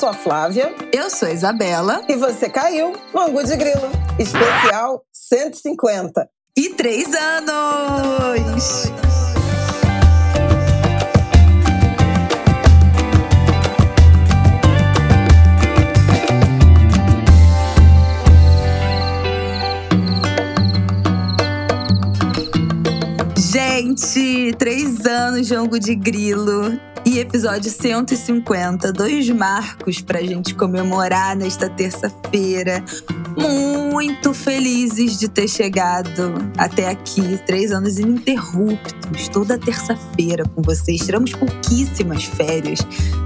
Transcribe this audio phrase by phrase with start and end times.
[0.00, 0.74] sou a Flávia.
[0.94, 2.02] Eu sou a Isabela.
[2.08, 6.26] E você caiu no Angu de Grilo, especial 150.
[6.56, 8.90] E três anos!
[23.36, 31.36] Gente, três anos de Angu de Grilo e episódio 150, dois marcos pra gente comemorar
[31.36, 32.84] nesta terça-feira.
[33.36, 41.00] Muito felizes de ter chegado até aqui, três anos ininterruptos, toda terça-feira com vocês.
[41.00, 42.78] Tiramos pouquíssimas férias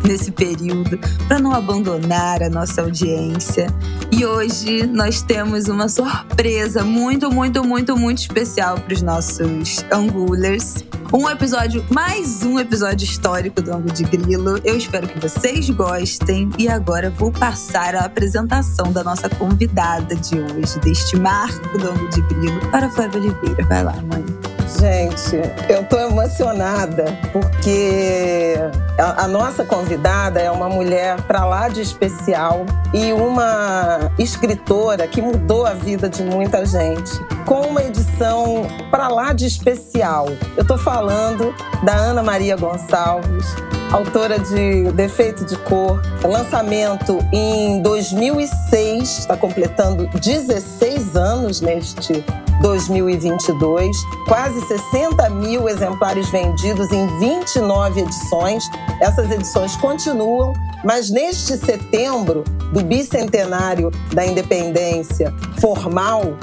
[0.02, 3.66] nesse período para não abandonar a nossa audiência.
[4.10, 10.82] E hoje nós temos uma surpresa muito, muito, muito, muito especial para os nossos angulers.
[11.16, 14.58] Um episódio, mais um episódio histórico do Ango de Grilo.
[14.64, 16.50] Eu espero que vocês gostem.
[16.58, 22.08] E agora vou passar a apresentação da nossa convidada de hoje, deste marco do Ango
[22.08, 23.64] de Grilo, para a Flávia Oliveira.
[23.64, 24.53] Vai lá, mãe.
[24.66, 25.36] Gente,
[25.68, 28.54] eu tô emocionada porque
[28.98, 35.20] a, a nossa convidada é uma mulher para lá de especial e uma escritora que
[35.20, 37.12] mudou a vida de muita gente
[37.44, 40.28] com uma edição para lá de especial.
[40.56, 43.54] Eu tô falando da Ana Maria Gonçalves,
[43.92, 52.24] autora de Defeito de Cor, lançamento em 2006, está completando 16 anos neste
[52.64, 53.94] 2022,
[54.26, 58.64] quase 60 mil exemplares vendidos em 29 edições.
[59.02, 66.38] Essas edições continuam, mas neste setembro do bicentenário da independência formal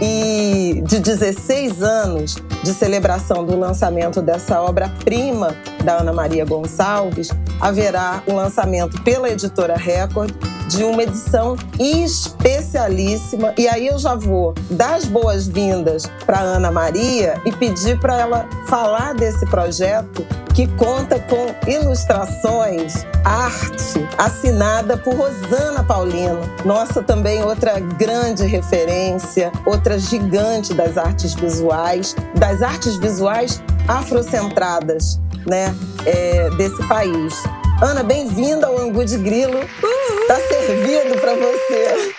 [0.00, 5.54] e de 16 anos de celebração do lançamento dessa obra-prima
[5.84, 10.32] da Ana Maria Gonçalves, haverá o um lançamento pela editora Record
[10.68, 13.52] de uma edição especialíssima.
[13.58, 18.48] E aí eu já vou dar as boas-vindas para Ana Maria e pedir para ela
[18.66, 27.80] falar desse projeto que conta com ilustrações, arte assinada por Rosana Paulino, nossa também outra
[27.80, 35.74] grande referência, outra gigante das artes visuais, das artes visuais afrocentradas, né,
[36.04, 37.34] é, desse país.
[37.80, 39.58] Ana, bem-vinda ao Angu de Grilo.
[39.58, 40.26] Uhul.
[40.28, 42.14] Tá servido para você.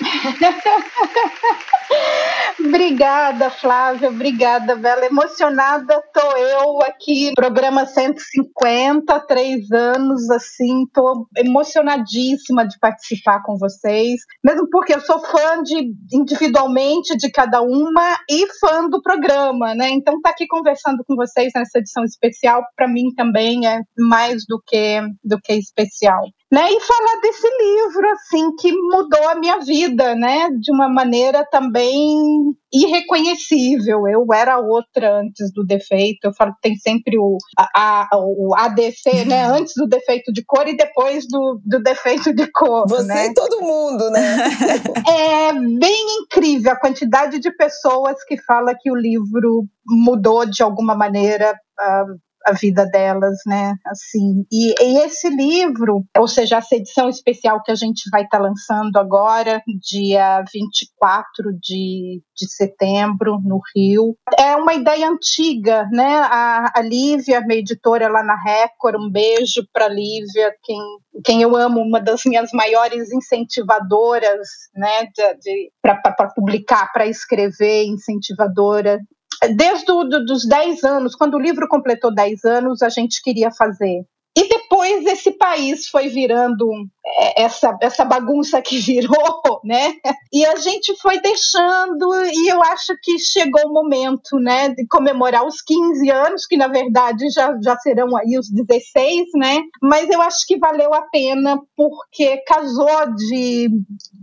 [2.60, 5.06] obrigada, Flávia, obrigada, Bela.
[5.06, 14.20] Emocionada tô eu aqui, programa 150, três anos, assim, tô emocionadíssima de participar com vocês,
[14.44, 19.90] mesmo porque eu sou fã de individualmente de cada uma e fã do programa, né?
[19.90, 24.60] Então tá aqui conversando com vocês nessa edição especial, para mim também é mais do
[24.66, 26.72] que do que especial né?
[26.72, 30.48] E falar desse livro assim que mudou a minha vida, né?
[30.58, 34.08] De uma maneira também irreconhecível.
[34.08, 36.24] Eu era outra antes do defeito.
[36.24, 39.44] Eu falo que tem sempre o, a, o ADC, né?
[39.52, 42.88] Antes do defeito de cor e depois do, do defeito de cor.
[42.88, 43.26] Você né?
[43.26, 44.36] e todo mundo, né?
[45.06, 50.94] é bem incrível a quantidade de pessoas que fala que o livro mudou de alguma
[50.94, 51.54] maneira.
[51.78, 53.74] Uh, a vida delas, né?
[53.86, 58.38] Assim, e, e, esse livro, ou seja, essa edição especial que a gente vai estar
[58.38, 66.20] tá lançando agora, dia 24 de, de setembro, no Rio, é uma ideia antiga, né?
[66.30, 70.80] A, a Lívia, minha editora lá na Record, um beijo para Lívia, quem,
[71.24, 75.06] quem eu amo, uma das minhas maiores incentivadoras, né?
[75.14, 78.98] De, de para publicar, para escrever, incentivadora
[79.56, 84.04] desde os 10 anos, quando o livro completou 10 anos, a gente queria fazer.
[84.36, 86.68] E depois esse país foi virando
[87.36, 89.94] essa, essa bagunça que virou, né?
[90.32, 95.46] E a gente foi deixando, e eu acho que chegou o momento, né, de comemorar
[95.46, 99.58] os 15 anos, que na verdade já, já serão aí os 16, né?
[99.82, 103.68] Mas eu acho que valeu a pena, porque casou de,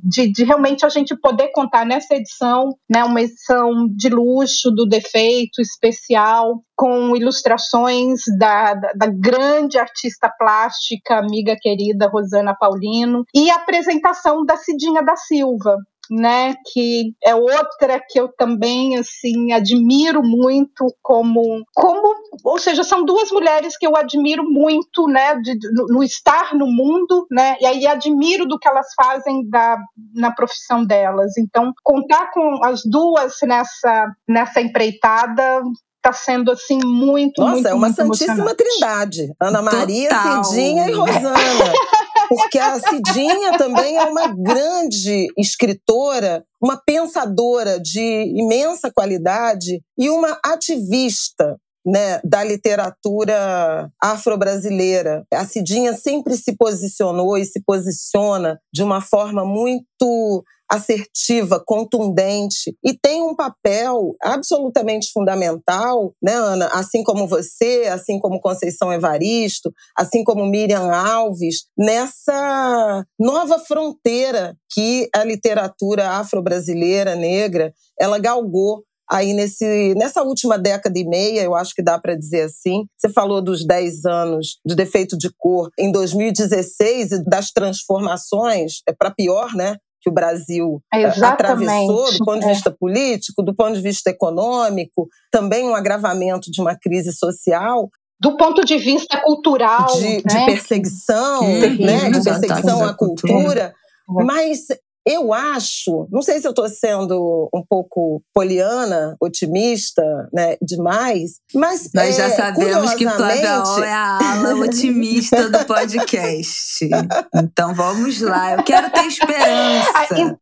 [0.04, 4.86] de, de realmente a gente poder contar nessa edição, né, uma edição de luxo, do
[4.86, 13.26] defeito especial, com ilustrações da, da, da grande artista plástica, amiga querida Rosana Paulina Paulino,
[13.34, 15.78] e a apresentação da Cidinha da Silva,
[16.12, 22.14] né, que é outra que eu também assim admiro muito como como,
[22.44, 26.68] ou seja, são duas mulheres que eu admiro muito, né, de, no, no, estar no
[26.68, 29.78] mundo, né, e aí admiro do que elas fazem da,
[30.14, 31.38] na profissão delas.
[31.40, 35.64] Então, contar com as duas nessa nessa empreitada
[35.98, 39.34] está sendo assim muito Nossa, muito, é uma muito santíssima trindade.
[39.42, 40.44] Ana Maria, Total.
[40.44, 41.34] Cidinha e Rosana.
[42.28, 50.38] Porque a Cidinha também é uma grande escritora, uma pensadora de imensa qualidade e uma
[50.44, 55.26] ativista né, da literatura afro-brasileira.
[55.32, 62.98] A Cidinha sempre se posicionou e se posiciona de uma forma muito assertiva, contundente e
[62.98, 66.68] tem um papel absolutamente fundamental, né, Ana?
[66.74, 75.08] Assim como você, assim como Conceição Evaristo, assim como Miriam Alves, nessa nova fronteira que
[75.16, 81.74] a literatura afro-brasileira negra ela galgou aí nesse, nessa última década e meia, eu acho
[81.74, 82.86] que dá para dizer assim.
[82.98, 88.94] Você falou dos 10 anos de defeito de cor em 2016 e das transformações, é
[88.94, 89.78] para pior, né?
[90.02, 91.26] Que o Brasil eh, Exatamente.
[91.26, 92.54] atravessou do ponto de é.
[92.54, 92.74] vista é.
[92.74, 98.64] político, do ponto de vista econômico, também um agravamento de uma crise social do ponto
[98.64, 100.22] de vista cultural, de, né?
[100.22, 102.10] de perseguição, né?
[102.10, 103.62] de perseguição à cultura.
[103.62, 104.24] É.
[104.24, 104.68] Mas
[105.06, 110.04] eu acho, não sei se eu estou sendo um pouco poliana, otimista,
[110.34, 116.90] né, demais, mas nós já é, sabemos que Flávia é a ala otimista do podcast.
[117.36, 119.92] então vamos lá, eu quero ter esperança.
[119.94, 120.38] Ah, então,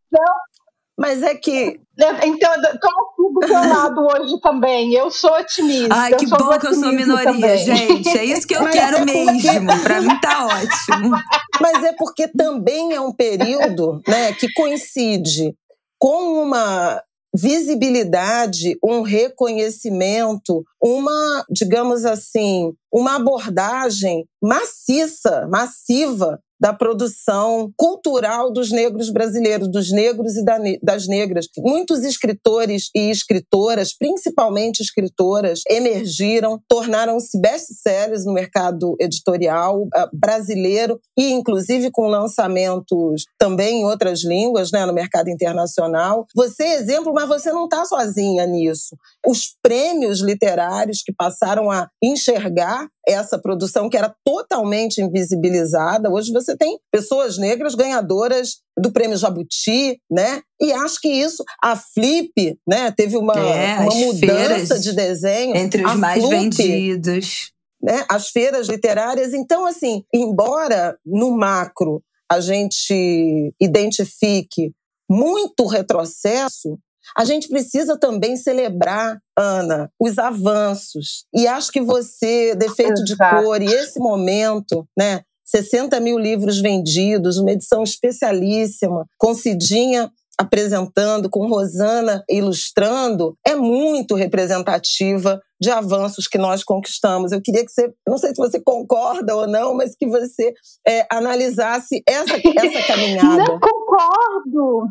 [1.03, 1.81] mas é que.
[2.23, 4.93] Então, estou do seu lado hoje também.
[4.93, 5.93] Eu sou otimista.
[5.93, 7.57] Ai, que bom que eu sou minoria, também.
[7.57, 8.17] gente.
[8.17, 9.51] É isso que eu Mas quero é porque...
[9.51, 9.83] mesmo.
[9.83, 11.17] Para mim tá ótimo.
[11.59, 15.53] Mas é porque também é um período né, que coincide
[15.99, 17.03] com uma
[17.35, 29.09] visibilidade, um reconhecimento, uma, digamos assim, uma abordagem maciça, massiva da produção cultural dos negros
[29.09, 30.43] brasileiros, dos negros e
[30.81, 31.47] das negras.
[31.57, 41.31] Muitos escritores e escritoras, principalmente escritoras, emergiram, tornaram-se best-sellers no mercado editorial ah, brasileiro e,
[41.31, 46.25] inclusive, com lançamentos também em outras línguas, né, no mercado internacional.
[46.35, 48.95] Você é exemplo, mas você não está sozinha nisso.
[49.25, 56.09] Os prêmios literários que passaram a enxergar essa produção que era totalmente invisibilizada.
[56.09, 60.41] Hoje você tem pessoas negras ganhadoras do prêmio Jabuti, né?
[60.59, 62.31] E acho que isso, a Flip,
[62.67, 67.51] né, teve uma, é, uma mudança de desenho entre os a mais Flip, vendidos.
[67.81, 69.33] Né, as feiras literárias.
[69.33, 74.71] Então, assim, embora no macro a gente identifique
[75.09, 76.79] muito retrocesso,
[77.17, 81.25] a gente precisa também celebrar, Ana, os avanços.
[81.33, 85.21] E acho que você, defeito de cor, e esse momento, né?
[85.45, 94.15] 60 mil livros vendidos, uma edição especialíssima, com Cidinha apresentando, com Rosana ilustrando, é muito
[94.15, 97.31] representativa de avanços que nós conquistamos.
[97.31, 100.53] Eu queria que você, não sei se você concorda ou não, mas que você
[100.87, 103.43] é, analisasse essa, essa caminhada.
[103.43, 104.87] Não concordo.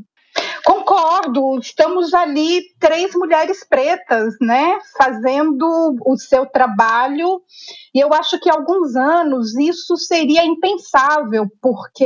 [0.65, 7.41] Concordo, estamos ali três mulheres pretas, né, fazendo o seu trabalho,
[7.95, 12.05] e eu acho que há alguns anos isso seria impensável, porque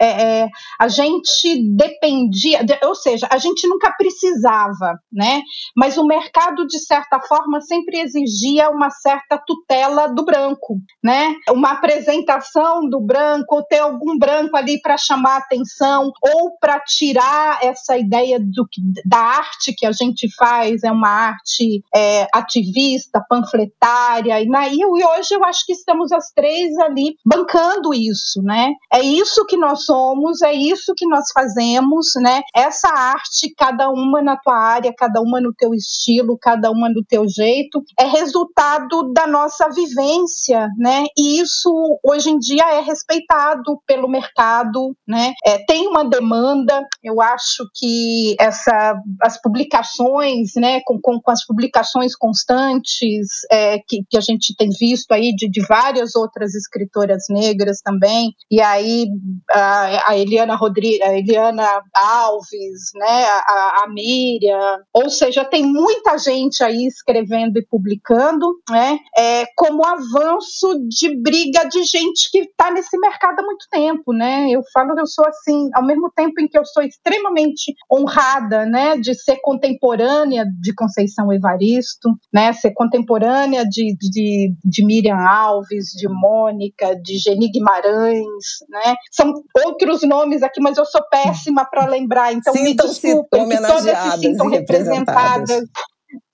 [0.00, 0.48] é, é,
[0.80, 5.42] a gente dependia, ou seja, a gente nunca precisava, né,
[5.76, 11.72] mas o mercado, de certa forma, sempre exigia uma certa tutela do branco, né, uma
[11.72, 17.83] apresentação do branco, ou ter algum branco ali para chamar atenção, ou para tirar essa
[17.98, 18.66] ideia do,
[19.04, 24.84] da arte que a gente faz é uma arte é, ativista, panfletária, e, na, e
[24.84, 28.72] hoje eu acho que estamos as três ali bancando isso, né?
[28.92, 32.42] É isso que nós somos, é isso que nós fazemos, né?
[32.54, 37.04] Essa arte, cada uma na tua área, cada uma no teu estilo, cada uma do
[37.04, 41.04] teu jeito, é resultado da nossa vivência, né?
[41.16, 41.70] E isso
[42.02, 45.32] hoje em dia é respeitado pelo mercado, né?
[45.44, 51.44] É, tem uma demanda, eu acho que essa, as publicações, né, com, com, com as
[51.44, 57.24] publicações constantes é, que, que a gente tem visto aí de, de várias outras escritoras
[57.28, 59.08] negras também, e aí
[59.50, 66.16] a, a Eliana Rodrigues, a Eliana Alves, né, a, a Miriam, ou seja, tem muita
[66.18, 72.70] gente aí escrevendo e publicando, né, é, como avanço de briga de gente que está
[72.70, 76.40] nesse mercado há muito tempo, né, eu falo que eu sou assim, ao mesmo tempo
[76.40, 82.72] em que eu sou extremamente honrada, né, de ser contemporânea de Conceição Evaristo, né, ser
[82.72, 89.32] contemporânea de, de, de Miriam Alves, de Mônica, de Geni Guimarães, né, são
[89.66, 94.18] outros nomes aqui, mas eu sou péssima para lembrar, então me desculpem que todas se
[94.20, 95.64] sintam representadas.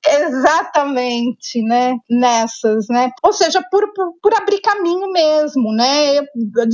[0.07, 1.97] Exatamente, né?
[2.09, 3.11] Nessas, né?
[3.23, 6.21] Ou seja, por, por, por, abrir caminho mesmo, né?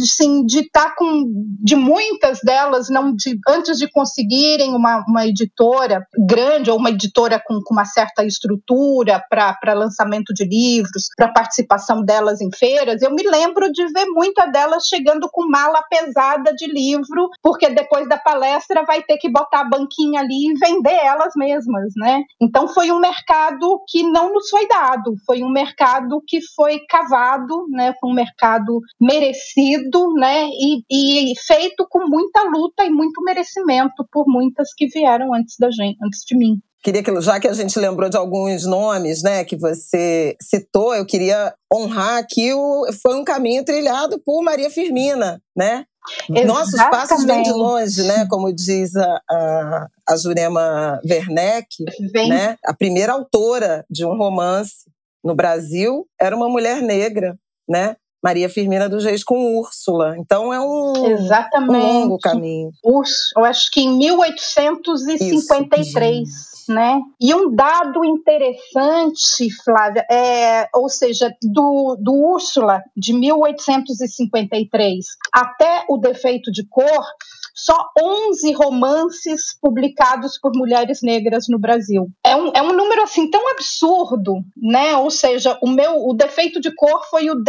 [0.00, 1.24] Assim, de estar tá com
[1.60, 7.42] de muitas delas não de, antes de conseguirem uma, uma editora grande ou uma editora
[7.44, 13.12] com, com uma certa estrutura para lançamento de livros, para participação delas em feiras, eu
[13.12, 18.18] me lembro de ver muitas delas chegando com mala pesada de livro, porque depois da
[18.18, 22.22] palestra vai ter que botar a banquinha ali e vender elas mesmas, né?
[22.40, 23.15] Então foi um mercado
[23.88, 27.94] que não nos foi dado, foi um mercado que foi cavado, né?
[28.00, 30.48] Foi um mercado merecido, né?
[30.48, 35.70] E, e feito com muita luta e muito merecimento por muitas que vieram antes da
[35.70, 36.60] gente, antes de mim.
[36.82, 41.04] Queria que, já que a gente lembrou de alguns nomes, né, que você citou, eu
[41.04, 45.84] queria honrar que o, foi um caminho trilhado por Maria Firmina, né?
[46.30, 46.46] Exatamente.
[46.46, 48.26] Nossos passos vêm de longe, né?
[48.30, 51.68] Como diz a, a, a Jurema Werneck,
[52.12, 52.28] Vem.
[52.28, 52.56] né?
[52.64, 54.86] A primeira autora de um romance
[55.24, 57.36] no Brasil era uma mulher negra,
[57.68, 57.96] né?
[58.22, 60.16] Maria Firmina dos Reis com Úrsula.
[60.18, 61.84] Então é um, Exatamente.
[61.84, 62.70] um longo caminho.
[63.36, 66.28] eu acho que em 1853.
[66.28, 67.00] Isso, né?
[67.20, 75.96] E um dado interessante, Flávia, é, ou seja, do, do Úrsula, de 1853 até o
[75.96, 77.06] Defeito de Cor,
[77.56, 82.08] só 11 romances publicados por mulheres negras no Brasil.
[82.24, 84.96] É um, é um número assim tão absurdo, né?
[84.96, 87.44] Ou seja, o meu o Defeito de Cor foi o 11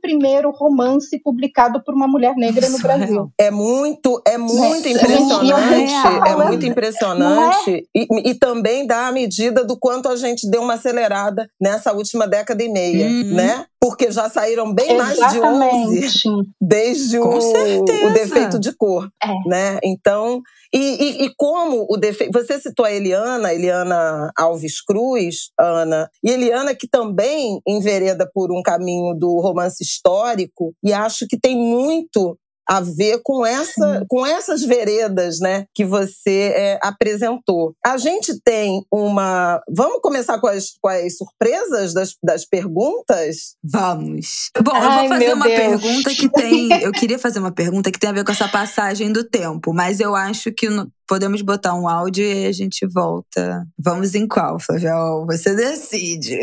[0.00, 3.30] primeiro romance publicado por uma mulher negra no Brasil.
[3.38, 7.82] É muito, é muito é, impressionante, é, é muito impressionante é?
[7.94, 12.26] e, e, também dá a medida do quanto a gente deu uma acelerada nessa última
[12.26, 13.34] década e meia, uhum.
[13.34, 13.64] né?
[13.80, 15.56] Porque já saíram bem Exatamente.
[15.56, 19.28] mais de 11 desde o, o, defeito de cor, é.
[19.46, 19.78] Né?
[19.82, 20.40] Então,
[20.72, 22.32] e, e, e, como o defeito...
[22.32, 28.62] Você citou a Eliana, Eliana Alves Cruz, Ana, e Eliana que também envereda por um
[28.62, 34.62] caminho do romance histórico, e acho que tem muito a ver com, essa, com essas
[34.62, 37.74] veredas né, que você é, apresentou.
[37.84, 39.60] A gente tem uma.
[39.68, 43.56] Vamos começar com as, com as surpresas das, das perguntas?
[43.64, 44.50] Vamos.
[44.62, 45.58] Bom, Ai, eu vou fazer uma Deus.
[45.58, 46.82] pergunta que tem.
[46.82, 50.00] Eu queria fazer uma pergunta que tem a ver com essa passagem do tempo, mas
[50.00, 50.68] eu acho que
[51.08, 53.66] podemos botar um áudio e a gente volta.
[53.78, 54.92] Vamos em qual, Flávia?
[55.26, 56.38] Você decide.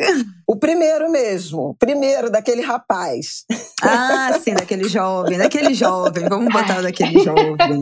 [0.47, 1.75] O primeiro mesmo.
[1.79, 3.45] Primeiro, daquele rapaz.
[3.81, 5.37] Ah, sim, daquele jovem.
[5.37, 6.27] Daquele jovem.
[6.27, 7.81] Vamos botar o daquele jovem.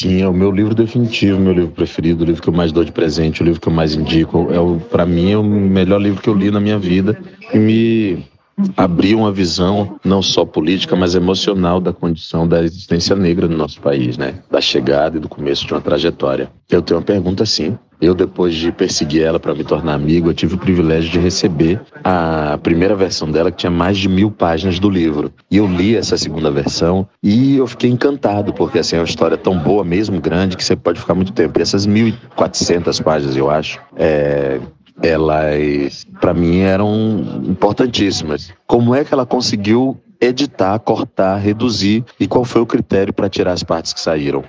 [0.00, 2.84] Sim, é o meu livro definitivo, meu livro preferido, o livro que eu mais dou
[2.84, 4.52] de presente, o livro que eu mais indico.
[4.52, 7.16] É o, para mim, é o melhor livro que eu li na minha vida
[7.52, 8.33] e me
[8.76, 13.80] abriu uma visão não só política, mas emocional da condição da existência negra no nosso
[13.80, 14.34] país, né?
[14.50, 16.50] Da chegada e do começo de uma trajetória.
[16.70, 17.76] Eu tenho uma pergunta sim.
[18.00, 21.80] Eu, depois de perseguir ela para me tornar amigo, eu tive o privilégio de receber
[22.02, 25.32] a primeira versão dela, que tinha mais de mil páginas do livro.
[25.50, 29.38] E eu li essa segunda versão e eu fiquei encantado, porque assim, é uma história
[29.38, 31.58] tão boa, mesmo grande, que você pode ficar muito tempo.
[31.58, 34.60] E essas 1.400 páginas, eu acho, é,
[35.02, 38.52] elas, para mim, eram importantíssimas.
[38.66, 43.52] Como é que ela conseguiu editar, cortar, reduzir e qual foi o critério para tirar
[43.52, 44.44] as partes que saíram?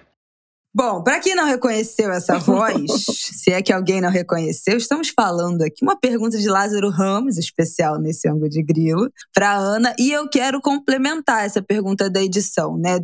[0.77, 5.61] Bom, para quem não reconheceu essa voz, se é que alguém não reconheceu, estamos falando
[5.61, 10.27] aqui uma pergunta de Lázaro Ramos, especial nesse ângulo de grilo, para Ana, e eu
[10.27, 12.97] quero complementar essa pergunta da edição, né,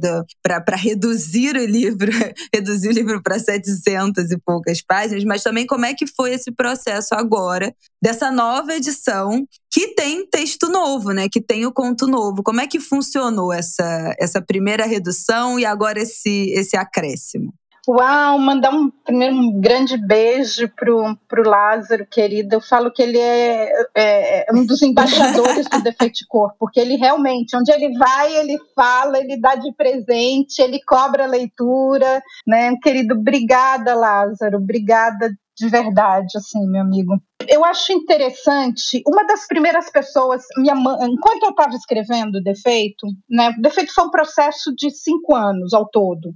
[0.43, 2.11] para reduzir o livro,
[2.53, 6.51] reduzir o livro para 700 e poucas páginas, mas também como é que foi esse
[6.51, 7.73] processo agora
[8.03, 12.43] dessa nova edição que tem texto novo, né, que tem o conto novo.
[12.43, 17.53] Como é que funcionou essa essa primeira redução e agora esse esse acréscimo?
[17.87, 22.55] Uau, mandar um primeiro um grande beijo pro, pro Lázaro, querido.
[22.55, 26.79] Eu falo que ele é, é, é um dos embaixadores do Defeito de Cor, porque
[26.79, 32.21] ele realmente, onde ele vai, ele fala, ele dá de presente, ele cobra a leitura,
[32.45, 32.75] né?
[32.83, 37.13] Querido, obrigada, Lázaro, obrigada de verdade, assim, meu amigo.
[37.47, 43.07] Eu acho interessante, uma das primeiras pessoas, minha mãe, enquanto eu estava escrevendo o Defeito,
[43.27, 43.55] né?
[43.57, 46.33] O Defeito foi um processo de cinco anos ao todo.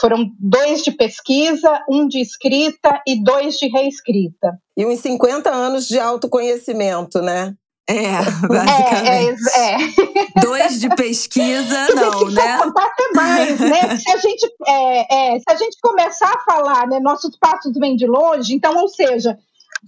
[0.00, 4.58] Foram dois de pesquisa, um de escrita e dois de reescrita.
[4.76, 7.54] E uns 50 anos de autoconhecimento, né?
[7.88, 8.16] É,
[8.48, 9.42] basicamente.
[9.54, 10.40] É, é, é.
[10.40, 12.58] Dois de pesquisa, não, né?
[12.58, 13.96] contar até mais, né?
[13.98, 17.94] Se a gente, é, é, se a gente começar a falar, né, nossos passos vêm
[17.94, 19.36] de longe, então, ou seja,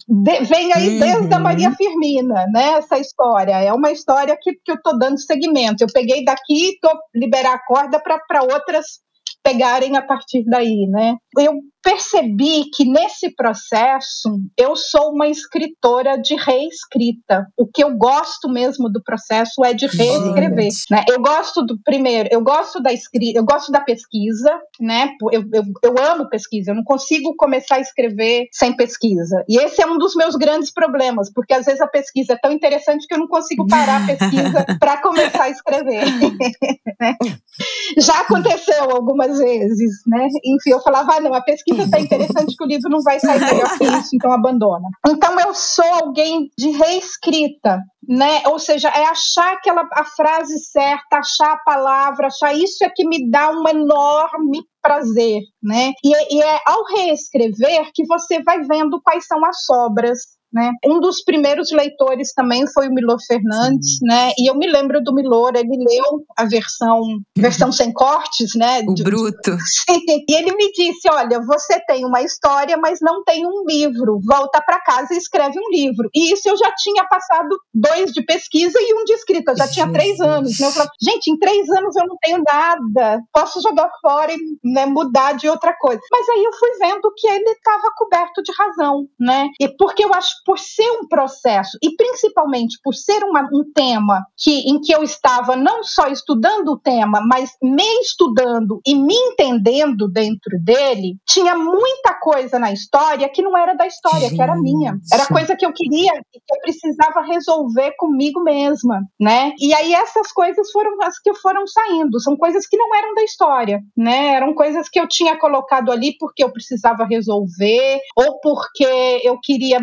[0.06, 1.00] de, vem aí uhum.
[1.00, 2.75] desde a Maria Firmina, né?
[2.78, 3.58] Essa história.
[3.62, 5.82] É uma história que, que eu estou dando seguimento.
[5.82, 9.05] Eu peguei daqui, estou liberar a corda para outras
[9.46, 11.16] pegarem a partir daí, né?
[11.38, 17.46] Eu percebi que nesse processo eu sou uma escritora de reescrita.
[17.56, 20.70] O que eu gosto mesmo do processo é de reescrever.
[20.90, 21.04] Né?
[21.08, 24.50] Eu gosto do primeiro, eu gosto da escrita, eu gosto da pesquisa,
[24.80, 25.10] né?
[25.30, 29.44] Eu, eu, eu amo pesquisa, eu não consigo começar a escrever sem pesquisa.
[29.48, 32.50] E esse é um dos meus grandes problemas, porque às vezes a pesquisa é tão
[32.50, 36.02] interessante que eu não consigo parar a pesquisa para começar a escrever.
[37.96, 40.26] Já aconteceu algumas vezes, né?
[40.44, 43.40] Enfim, eu falava, ah, não, a pesquisa está interessante que o livro não vai sair
[43.40, 44.88] melhor que isso, então abandona.
[45.06, 48.42] Então eu sou alguém de reescrita, né?
[48.47, 53.06] Ou seja, é achar aquela a frase certa, achar a palavra, achar isso é que
[53.06, 55.92] me dá um enorme prazer, né?
[56.04, 60.72] E, e é ao reescrever que você vai vendo quais são as sobras né?
[60.86, 64.06] Um dos primeiros leitores também foi o Milor Fernandes, Sim.
[64.06, 64.32] né?
[64.38, 67.02] E eu me lembro do Milor, ele leu a versão
[67.36, 68.80] versão sem cortes, né?
[68.88, 69.56] O de, bruto.
[69.86, 70.25] Sim.
[70.26, 74.18] E ele me disse, olha, você tem uma história, mas não tem um livro.
[74.25, 76.08] Volta para casa e escreve um livro.
[76.14, 79.52] E isso eu já tinha passado dois de pesquisa e um de escrita.
[79.52, 80.58] Eu já tinha três anos.
[80.58, 80.66] Né?
[80.66, 83.20] Eu falava, gente, em três anos eu não tenho nada.
[83.30, 86.00] Posso jogar fora e né, mudar de outra coisa.
[86.10, 89.48] Mas aí eu fui vendo que ele estava coberto de razão, né?
[89.60, 94.24] E porque eu acho por ser um processo e principalmente por ser uma, um tema
[94.38, 99.14] que, em que eu estava não só estudando o tema, mas me estudando e me
[99.14, 104.54] entendendo dentro dele, tinha muita coisa na história que não era da história, que era
[104.54, 104.96] minha.
[105.12, 109.52] Era coisa que eu queria, que eu precisava resolver comigo mesma, né?
[109.58, 113.24] E aí essas coisas foram as que foram saindo, são coisas que não eram da
[113.24, 114.34] história, né?
[114.34, 119.80] Eram coisas que eu tinha colocado ali porque eu precisava resolver ou porque eu queria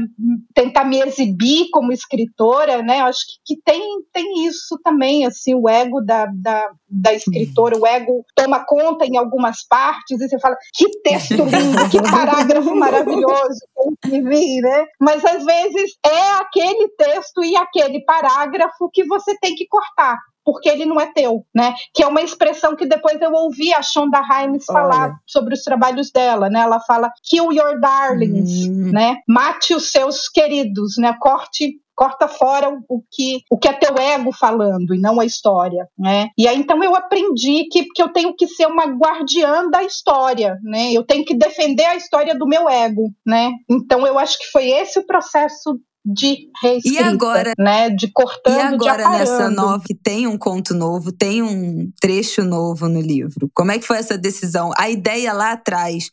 [0.53, 2.99] tentar me exibir como escritora, né?
[3.01, 3.81] Acho que, que, tem,
[4.11, 9.17] tem isso também, assim, o ego da, da, da escritora, o ego toma conta em
[9.17, 13.59] algumas partes e você fala, que texto lindo, que parágrafo maravilhoso
[14.01, 14.85] que eu vi, né?
[14.99, 20.69] Mas às vezes é aquele texto e aquele parágrafo que você tem que cortar porque
[20.69, 21.73] ele não é teu, né?
[21.93, 25.15] Que é uma expressão que depois eu ouvi a Shonda Rhimes falar Olha.
[25.25, 26.59] sobre os trabalhos dela, né?
[26.59, 28.91] Ela fala kill your darlings, hum.
[28.91, 29.17] né?
[29.27, 31.15] Mate os seus queridos, né?
[31.19, 35.25] Corte corta fora o, o, que o que é teu ego falando e não a
[35.25, 36.29] história, né?
[36.37, 40.57] E aí então eu aprendi que, que eu tenho que ser uma guardiã da história,
[40.63, 40.91] né?
[40.91, 43.51] Eu tenho que defender a história do meu ego, né?
[43.69, 47.89] Então eu acho que foi esse o processo de reescrita, e agora, né?
[47.89, 52.99] De cortando, E agora nessa nova tem um conto novo, tem um trecho novo no
[52.99, 53.49] livro.
[53.53, 54.71] Como é que foi essa decisão?
[54.77, 56.09] A ideia lá atrás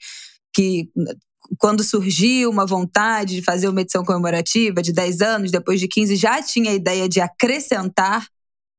[0.55, 0.89] que
[1.59, 6.17] quando surgiu uma vontade de fazer uma edição comemorativa de 10 anos, depois de 15,
[6.17, 8.27] já tinha a ideia de acrescentar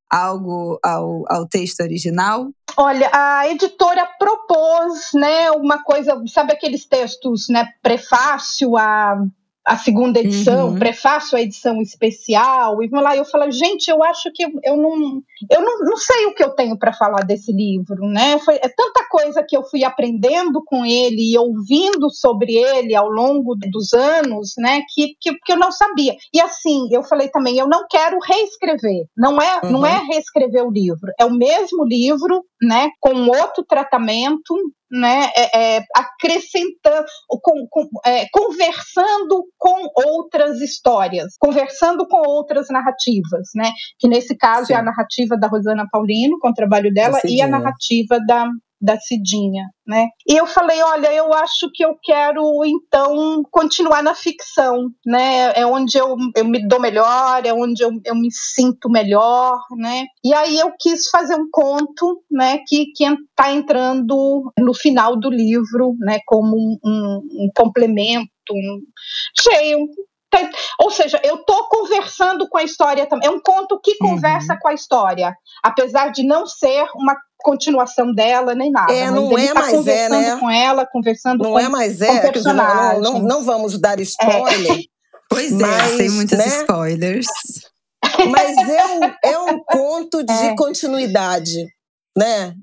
[0.10, 2.50] algo ao, ao texto original?
[2.78, 9.24] Olha, a editora propôs, né, uma coisa, sabe aqueles textos, né, prefácio a
[9.66, 10.80] a segunda edição, uhum.
[10.80, 15.22] prefácio à edição especial, e vou lá, eu falo, gente, eu acho que eu não,
[15.50, 18.40] eu não, não sei o que eu tenho para falar desse livro, né?
[18.40, 23.10] Foi é tanta coisa que eu fui aprendendo com ele e ouvindo sobre ele ao
[23.10, 24.82] longo dos anos, né?
[24.94, 26.16] Que, que, que eu não sabia.
[26.34, 29.06] E assim, eu falei também, eu não quero reescrever.
[29.16, 29.72] Não é, uhum.
[29.72, 32.90] não é reescrever o livro, é o mesmo livro, né?
[33.00, 34.56] Com outro tratamento,
[34.92, 43.50] né, é, é, acrescentando, com, com, é, conversando com outras histórias, conversando com outras narrativas,
[43.56, 44.74] né, que nesse caso Sim.
[44.74, 48.46] é a narrativa da Rosana Paulino, com o trabalho dela, e a narrativa da,
[48.82, 50.08] da Cidinha, né?
[50.28, 55.54] E eu falei, olha, eu acho que eu quero então continuar na ficção, né?
[55.54, 60.06] É onde eu, eu me dou melhor, é onde eu, eu me sinto melhor, né?
[60.24, 62.60] E aí eu quis fazer um conto, né?
[62.68, 66.20] Que que está entrando no final do livro, né?
[66.26, 68.82] Como um, um, um complemento, um,
[69.40, 69.76] sei,
[70.80, 73.28] ou seja, eu estou conversando com a história também.
[73.28, 74.12] É um conto que uhum.
[74.12, 74.60] conversa uhum.
[74.60, 78.94] com a história, apesar de não ser uma continuação dela nem nada.
[78.94, 80.38] É, não é tá mais é, né?
[80.38, 84.04] com ela, conversando não com é mais é, dizer, não, não, não, vamos dar é.
[84.04, 84.80] spoiler.
[84.80, 84.92] É.
[85.32, 86.46] Pois mas, é, sem muitos né?
[86.46, 87.26] spoilers.
[88.30, 90.56] Mas é um, é um conto de é.
[90.58, 91.68] continuidade,
[92.18, 92.54] né?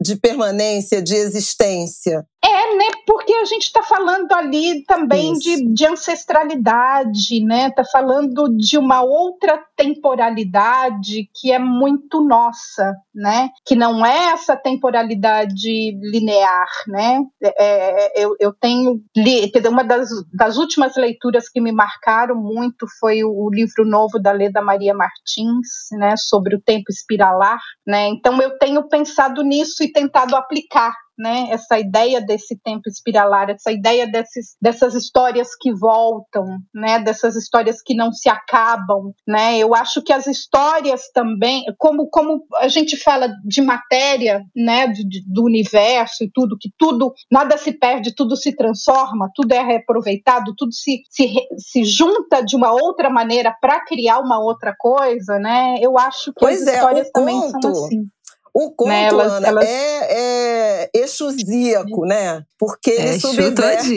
[0.00, 2.24] De permanência, de existência.
[2.44, 2.86] É, né?
[3.06, 7.68] Porque a gente está falando ali também de, de, ancestralidade, né?
[7.68, 13.48] Está falando de uma outra temporalidade que é muito nossa, né?
[13.64, 17.20] Que não é essa temporalidade linear, né?
[17.40, 22.86] É, é eu, eu tenho li, uma das, das últimas leituras que me marcaram muito
[22.98, 26.16] foi o, o livro novo da Leda Maria Martins, né?
[26.16, 28.08] Sobre o tempo espiralar, né?
[28.08, 31.48] Então eu tenho pensado nisso e tentado aplicar né?
[31.50, 36.98] Essa ideia desse tempo espiralar, essa ideia desses, dessas histórias que voltam, né?
[36.98, 39.58] Dessas histórias que não se acabam, né?
[39.58, 44.86] Eu acho que as histórias também, como, como a gente fala de matéria, né?
[44.88, 49.52] De, de, do universo e tudo, que tudo, nada se perde, tudo se transforma, tudo
[49.52, 54.74] é reaproveitado, tudo se, se, se junta de uma outra maneira para criar uma outra
[54.78, 55.76] coisa, né?
[55.80, 58.06] Eu acho que pois as é, histórias também conto, são assim.
[58.54, 59.64] O conto, né, elas, Ana, elas...
[59.66, 62.42] é, é exusíaco, né?
[62.58, 63.94] Porque ele é subverte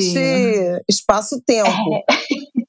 [0.88, 1.70] espaço-tempo.
[1.94, 2.04] É.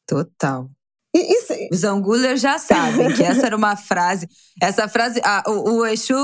[0.07, 0.69] Total.
[1.15, 4.29] E, Os angulers já sabem que essa era uma frase.
[4.61, 5.21] Essa frase.
[5.25, 6.15] Ah, o, o Exu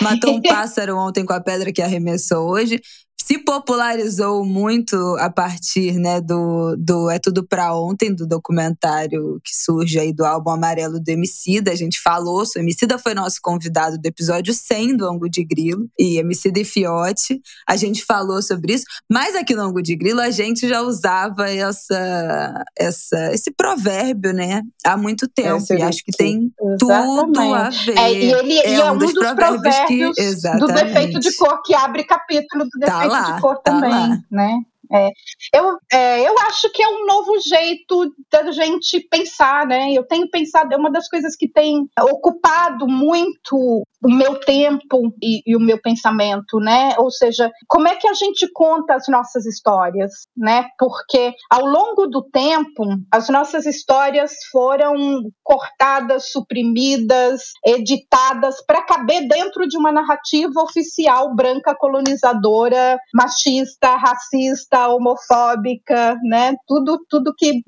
[0.00, 2.80] matou um pássaro ontem com a pedra que arremessou hoje
[3.26, 9.52] se popularizou muito a partir né, do, do É Tudo Pra Ontem, do documentário que
[9.52, 11.72] surge aí do álbum Amarelo do Emicida.
[11.72, 15.88] A gente falou, o Emicida foi nosso convidado do episódio 100 do Ango de Grilo,
[15.98, 17.40] e Emicida e Fiote.
[17.68, 21.50] A gente falou sobre isso, mas aqui no Ango de Grilo a gente já usava
[21.50, 26.78] essa, essa, esse provérbio né, há muito tempo, e acho que tem Exatamente.
[26.78, 27.98] tudo a ver.
[27.98, 31.36] É, e ele é, é um, um dos, dos provérbios, provérbios que, do defeito de
[31.36, 34.18] cor que abre capítulo do tá defeito lá, de cor tá também, lá.
[34.30, 34.60] né?
[34.92, 35.10] É,
[35.52, 39.92] eu, é, eu acho que é um novo jeito da gente pensar, né?
[39.92, 45.42] Eu tenho pensado, é uma das coisas que tem ocupado muito o meu tempo e,
[45.46, 46.94] e, o meu pensamento, né?
[46.98, 50.66] Ou seja, como é que a gente conta as nossas histórias, né?
[50.78, 54.94] Porque ao longo do tempo, as nossas histórias foram
[55.42, 66.16] cortadas, suprimidas, editadas para caber dentro de uma narrativa oficial branca colonizadora, machista, racista, homofóbica,
[66.24, 66.54] né?
[66.66, 67.62] Tudo, tudo que,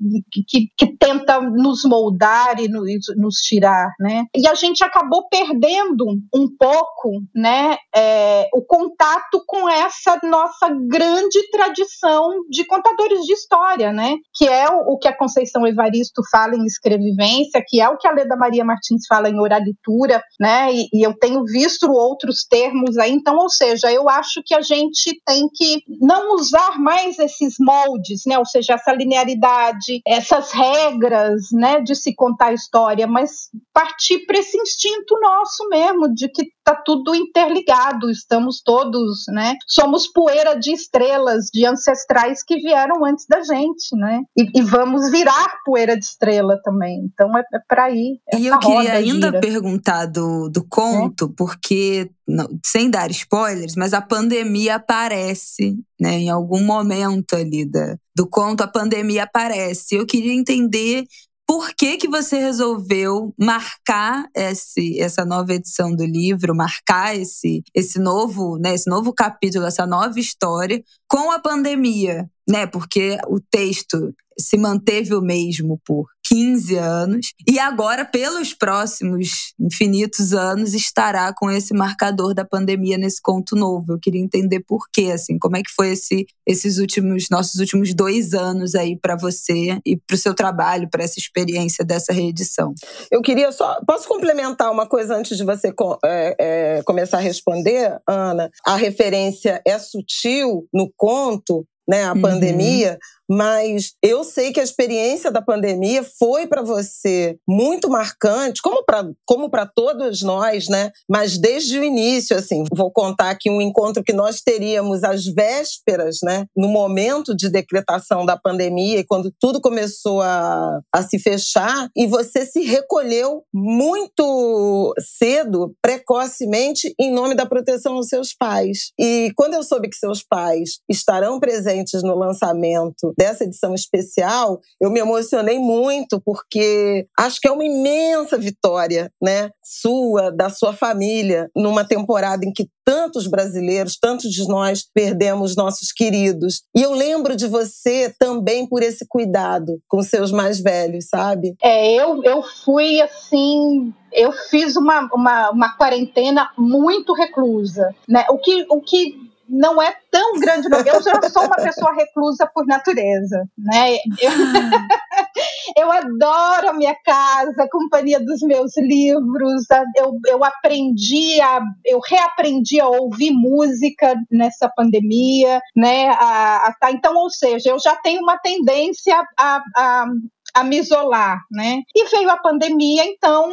[0.47, 2.87] que, que tenta nos moldar e nos,
[3.17, 4.25] nos tirar, né?
[4.35, 11.49] E a gente acabou perdendo um pouco né, é, o contato com essa nossa grande
[11.51, 16.55] tradição de contadores de história, né, que é o, o que a Conceição Evaristo fala
[16.55, 20.87] em escrevivência, que é o que a Leda Maria Martins fala em oralitura, né, e,
[20.93, 25.19] e eu tenho visto outros termos aí, então, ou seja, eu acho que a gente
[25.25, 31.81] tem que não usar mais esses moldes, né, ou seja, essa linearidade, essas regras, né,
[31.81, 36.75] de se contar a história, mas partir para esse instinto nosso mesmo de que está
[36.85, 39.55] tudo interligado, estamos todos, né?
[39.67, 44.21] Somos poeira de estrelas, de ancestrais que vieram antes da gente, né?
[44.37, 47.09] E, e vamos virar poeira de estrela também.
[47.11, 48.19] Então é, é para aí.
[48.33, 49.39] E eu queria ainda gira.
[49.39, 51.33] perguntar do, do conto, é?
[51.35, 56.19] porque não, sem dar spoilers, mas a pandemia aparece, né?
[56.19, 59.95] Em algum momento ali da, do conto, a pandemia aparece.
[59.95, 61.05] Eu queria entender
[61.49, 67.97] por que, que você resolveu marcar esse, essa nova edição do livro, marcar esse, esse
[67.97, 72.67] novo, né, esse novo capítulo, essa nova história com a pandemia, né?
[72.67, 80.31] Porque o texto se manteve o mesmo por 15 anos e agora, pelos próximos infinitos
[80.31, 83.93] anos, estará com esse marcador da pandemia nesse conto novo.
[83.93, 87.95] Eu queria entender por quê, assim, como é que foi esse, esses últimos, nossos últimos
[87.95, 92.75] dois anos aí para você e para o seu trabalho, para essa experiência dessa reedição.
[93.11, 95.73] Eu queria só, posso complementar uma coisa antes de você
[96.05, 98.51] é, é, começar a responder, Ana?
[98.63, 102.21] A referência é sutil no conto, né, a uhum.
[102.21, 108.83] pandemia, mas eu sei que a experiência da pandemia foi para você muito marcante, como
[108.83, 110.91] para como para todos nós, né?
[111.07, 116.17] Mas desde o início, assim, vou contar aqui um encontro que nós teríamos às vésperas,
[116.23, 116.45] né?
[116.55, 122.45] No momento de decretação da pandemia, quando tudo começou a, a se fechar, e você
[122.45, 128.91] se recolheu muito cedo, precocemente, em nome da proteção aos seus pais.
[128.99, 134.89] E quando eu soube que seus pais estarão presentes no lançamento dessa edição especial, eu
[134.89, 139.49] me emocionei muito, porque acho que é uma imensa vitória, né?
[139.61, 145.91] Sua, da sua família, numa temporada em que tantos brasileiros, tantos de nós perdemos nossos
[145.91, 146.63] queridos.
[146.73, 151.55] E eu lembro de você também por esse cuidado com seus mais velhos, sabe?
[151.61, 158.25] É, eu, eu fui assim eu fiz uma, uma, uma quarentena muito reclusa, né?
[158.31, 160.67] O que, o que não é tão grande.
[160.67, 163.95] Eu já sou uma pessoa reclusa por natureza, né?
[164.19, 164.31] Eu,
[165.83, 169.63] eu adoro a minha casa, a companhia dos meus livros.
[169.97, 176.07] Eu, eu aprendi a, eu reaprendi a ouvir música nessa pandemia, né?
[176.09, 180.05] A, a, tá, então, ou seja, eu já tenho uma tendência a, a
[180.53, 181.83] a me isolar, né?
[181.95, 183.49] E veio a pandemia, então,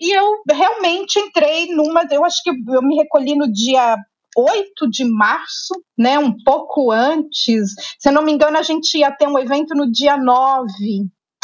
[0.00, 2.06] e eu realmente entrei numa.
[2.10, 3.96] Eu acho que eu me recolhi no dia
[4.36, 7.74] 8 de março, né, um pouco antes.
[7.98, 10.68] Se eu não me engano, a gente ia ter um evento no dia 9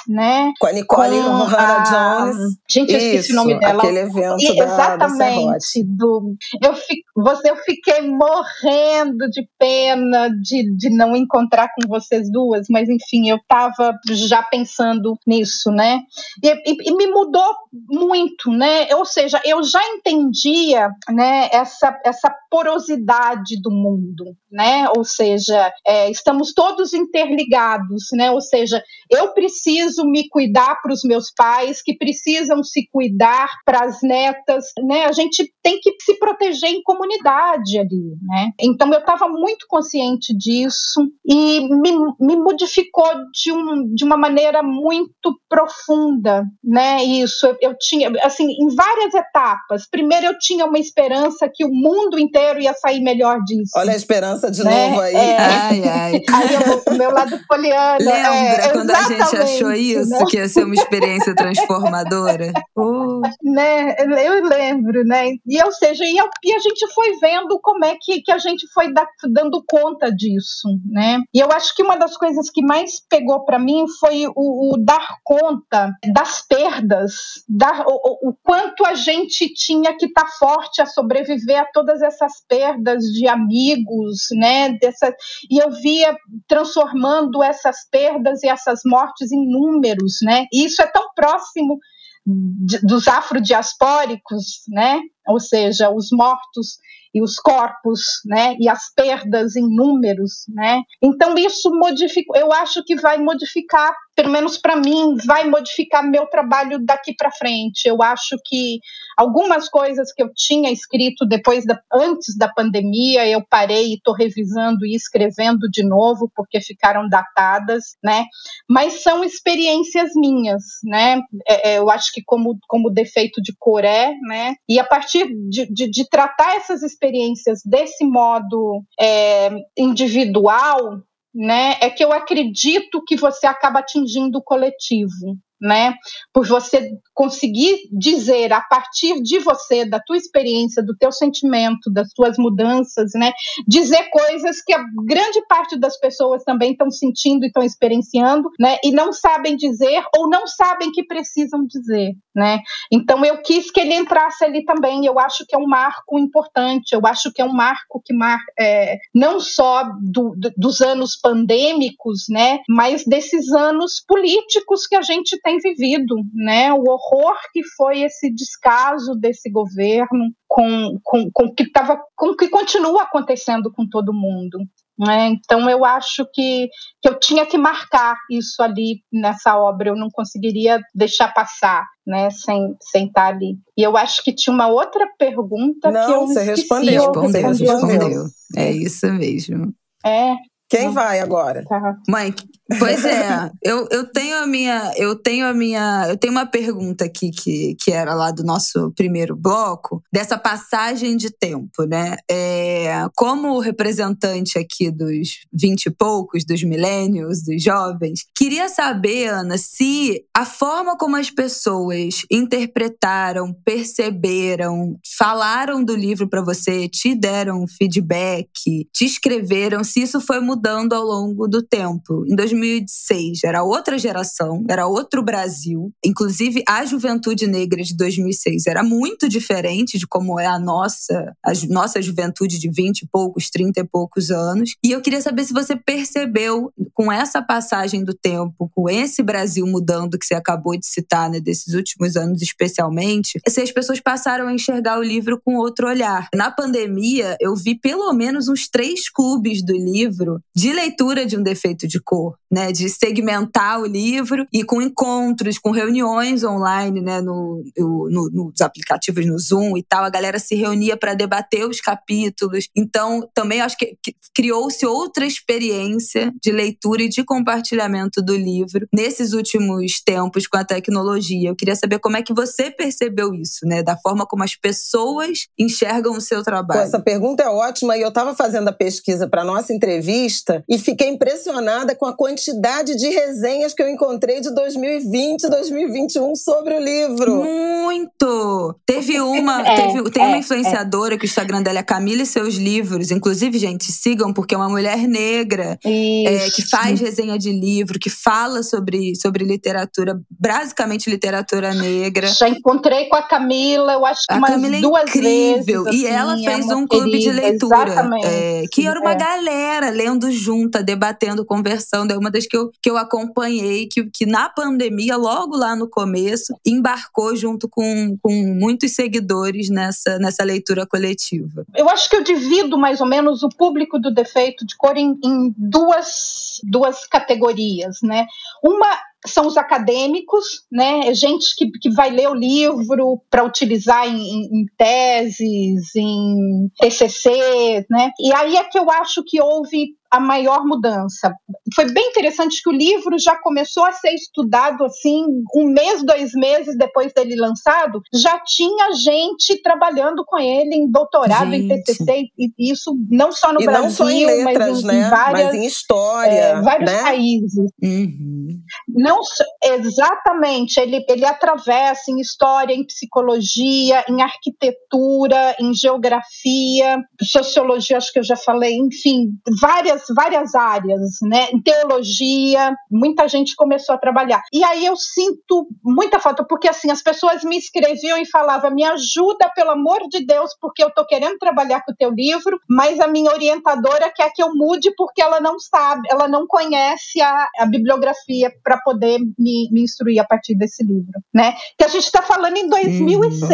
[0.08, 0.52] né?
[0.58, 2.36] Com a Nicole com Hannah Jones.
[2.68, 3.82] Gente, eu esqueci o nome dela.
[3.82, 5.84] Aquele evento e, da, Exatamente.
[5.84, 12.30] Do, eu, fi, você, eu fiquei morrendo de pena de, de não encontrar com vocês
[12.30, 16.00] duas, mas enfim, eu estava já pensando nisso, né?
[16.42, 17.54] E, e, e, me mudou
[17.90, 18.94] muito, né?
[18.94, 24.88] Ou seja, eu já entendia né, essa, essa porosidade do mundo, né?
[24.96, 28.30] Ou seja, é, estamos todos interligados, né?
[28.30, 33.80] Ou seja, eu preciso me cuidar para os meus pais, que precisam se cuidar para
[33.84, 35.04] as netas, né?
[35.06, 38.50] A gente tem que se proteger em comunidade ali, né?
[38.60, 41.90] Então eu estava muito consciente disso e me,
[42.20, 47.02] me modificou de, um, de uma maneira muito profunda, né?
[47.02, 49.88] Isso eu, eu tinha, assim, em várias etapas.
[49.90, 53.72] Primeiro eu tinha uma esperança que o mundo inteiro ia sair melhor disso.
[53.76, 54.88] Olha a esperança de né?
[54.88, 55.14] novo aí.
[55.14, 55.36] É.
[55.36, 56.14] Ai, ai.
[56.34, 57.98] Aí o meu lado poliana.
[57.98, 60.24] Lembra é, quando a gente achou isso, né?
[60.28, 62.52] que ia ser uma experiência transformadora?
[62.76, 63.22] Uh.
[63.42, 63.94] Né?
[63.98, 65.32] Eu lembro, né?
[65.46, 68.66] E ou seja, e, e, a gente foi vendo como é que, que a gente
[68.72, 71.18] foi da, dando conta disso, né?
[71.32, 74.76] E eu acho que uma das coisas que mais pegou para mim foi o, o,
[74.78, 77.14] dar conta das perdas,
[77.48, 82.02] dar, o, o quanto a gente tinha que estar tá forte a sobreviver a todas
[82.02, 84.76] essas perdas de amigos, né?
[84.78, 85.14] Dessa,
[85.50, 86.16] e eu via
[86.48, 90.46] transformando essas perdas e essas mortes em números, né?
[90.52, 91.78] E isso é tão próximo
[92.26, 95.00] dos afrodiaspóricos, né?
[95.26, 96.78] Ou seja, os mortos
[97.14, 100.82] e os corpos, né, e as perdas em números, né?
[101.00, 106.26] Então isso modifica, eu acho que vai modificar, pelo menos para mim, vai modificar meu
[106.26, 107.86] trabalho daqui para frente.
[107.86, 108.80] Eu acho que
[109.16, 114.12] algumas coisas que eu tinha escrito depois da, antes da pandemia, eu parei e estou
[114.12, 118.24] revisando e escrevendo de novo porque ficaram datadas, né?
[118.68, 121.20] Mas são experiências minhas, né?
[121.46, 124.54] É, é eu acho que como como defeito de Coré, né?
[124.68, 125.13] E a partir
[125.48, 131.02] de, de, de tratar essas experiências experiências desse modo é, individual,
[131.34, 135.94] né, é que eu acredito que você acaba atingindo o coletivo né?
[136.32, 142.10] Por você conseguir dizer a partir de você, da tua experiência, do teu sentimento, das
[142.10, 143.32] tuas mudanças, né?
[143.66, 148.76] Dizer coisas que a grande parte das pessoas também estão sentindo e estão experienciando, né?
[148.84, 152.58] E não sabem dizer ou não sabem que precisam dizer, né?
[152.92, 155.06] Então eu quis que ele entrasse ali também.
[155.06, 156.92] Eu acho que é um marco importante.
[156.92, 161.16] Eu acho que é um marco que mar, é, não só do, do, dos anos
[161.16, 162.58] pandêmicos, né?
[162.68, 166.72] Mas desses anos políticos que a gente tem vivido, né?
[166.72, 172.48] O horror que foi esse descaso desse governo com, com, com que tava, com que
[172.48, 174.58] continua acontecendo com todo mundo.
[174.98, 175.30] Né?
[175.30, 176.68] Então eu acho que,
[177.02, 182.30] que eu tinha que marcar isso ali nessa obra, eu não conseguiria deixar passar, né,
[182.30, 183.56] sem, sem estar ali.
[183.76, 187.72] E eu acho que tinha uma outra pergunta não, que eu você esqueci, respondeu, respondeu,
[187.72, 188.24] respondeu.
[188.56, 189.74] É isso mesmo.
[190.06, 190.36] É,
[190.68, 191.62] quem vai agora?
[191.64, 191.96] Tá.
[192.08, 192.34] Mãe,
[192.78, 197.04] pois é, eu, eu tenho a minha, eu tenho a minha, eu tenho uma pergunta
[197.04, 202.16] aqui que, que era lá do nosso primeiro bloco, dessa passagem de tempo, né?
[202.30, 209.58] É, como representante aqui dos vinte e poucos, dos milênios, dos jovens, queria saber, Ana,
[209.58, 217.66] se a forma como as pessoas interpretaram, perceberam, falaram do livro para você, te deram
[217.68, 218.48] feedback,
[218.92, 222.24] te escreveram, se isso foi mudando mudando ao longo do tempo.
[222.28, 225.92] Em 2006 era outra geração, era outro Brasil.
[226.04, 231.52] Inclusive a juventude negra de 2006 era muito diferente de como é a nossa, a
[231.68, 234.76] nossa juventude de 20 e poucos, 30 e poucos anos.
[234.84, 239.66] E eu queria saber se você percebeu com essa passagem do tempo, com esse Brasil
[239.66, 244.46] mudando que você acabou de citar, né, desses últimos anos especialmente, se as pessoas passaram
[244.46, 246.28] a enxergar o livro com outro olhar.
[246.32, 251.42] Na pandemia, eu vi pelo menos uns três clubes do livro de leitura de um
[251.42, 252.70] defeito de cor, né?
[252.70, 257.20] De segmentar o livro e com encontros, com reuniões online, né?
[257.20, 261.80] No, no, nos aplicativos no Zoom e tal, a galera se reunia para debater os
[261.80, 262.68] capítulos.
[262.76, 268.86] Então, também acho que, que criou-se outra experiência de leitura e de compartilhamento do livro
[268.94, 271.48] nesses últimos tempos com a tecnologia.
[271.48, 273.82] Eu queria saber como é que você percebeu isso, né?
[273.82, 276.82] Da forma como as pessoas enxergam o seu trabalho.
[276.82, 281.08] Essa pergunta é ótima e eu estava fazendo a pesquisa para nossa entrevista e fiquei
[281.08, 287.42] impressionada com a quantidade de resenhas que eu encontrei de 2020, 2021 sobre o livro.
[287.44, 288.74] Muito!
[288.86, 291.18] Teve uma, é, teve, tem é, uma influenciadora é.
[291.18, 293.10] que o Instagram dela é Camila e seus livros.
[293.10, 298.10] Inclusive, gente, sigam, porque é uma mulher negra é, que faz resenha de livro, que
[298.10, 302.26] fala sobre, sobre literatura, basicamente literatura negra.
[302.28, 305.84] Já encontrei com a Camila, eu acho que a umas Camila é duas incrível.
[305.84, 306.00] vezes.
[306.00, 308.10] e assim, ela é fez um clube querida, de leitura.
[308.24, 312.12] É, que era uma galera lendo junta, debatendo, conversando.
[312.12, 315.88] É uma das que eu, que eu acompanhei, que, que na pandemia, logo lá no
[315.88, 321.64] começo, embarcou junto com, com muitos seguidores nessa, nessa leitura coletiva.
[321.74, 325.16] Eu acho que eu divido mais ou menos o público do defeito de cor em,
[325.24, 328.26] em duas, duas categorias, né?
[328.62, 331.08] Uma são os acadêmicos, né?
[331.08, 337.86] É gente que, que vai ler o livro para utilizar em, em, teses, em TCC,
[337.90, 338.10] né?
[338.20, 341.34] E aí é que eu acho que houve a maior mudança.
[341.74, 345.24] Foi bem interessante que o livro já começou a ser estudado assim,
[345.56, 351.50] um mês, dois meses depois dele lançado, já tinha gente trabalhando com ele em doutorado,
[351.50, 351.64] gente.
[351.64, 355.00] em TCC, e isso não só no e Brasil, não só em letras, mas em,
[355.00, 355.10] né?
[355.10, 357.02] várias, mas em história, é, vários né?
[357.02, 357.70] países.
[357.82, 358.60] Uhum.
[358.88, 359.18] Não
[359.64, 368.20] exatamente, ele, ele atravessa em história, em psicologia, em arquitetura, em geografia, sociologia, acho que
[368.20, 371.48] eu já falei, enfim, várias várias áreas, né?
[371.52, 374.42] Em teologia, muita gente começou a trabalhar.
[374.52, 378.84] E aí eu sinto muita falta, porque assim, as pessoas me escreviam e falavam: me
[378.84, 383.00] ajuda, pelo amor de Deus, porque eu tô querendo trabalhar com o teu livro, mas
[383.00, 387.48] a minha orientadora quer que eu mude porque ela não sabe, ela não conhece a,
[387.58, 391.54] a bibliografia para poder me, me, instruir a partir desse livro, né?
[391.78, 393.50] Que a gente está falando em 2006,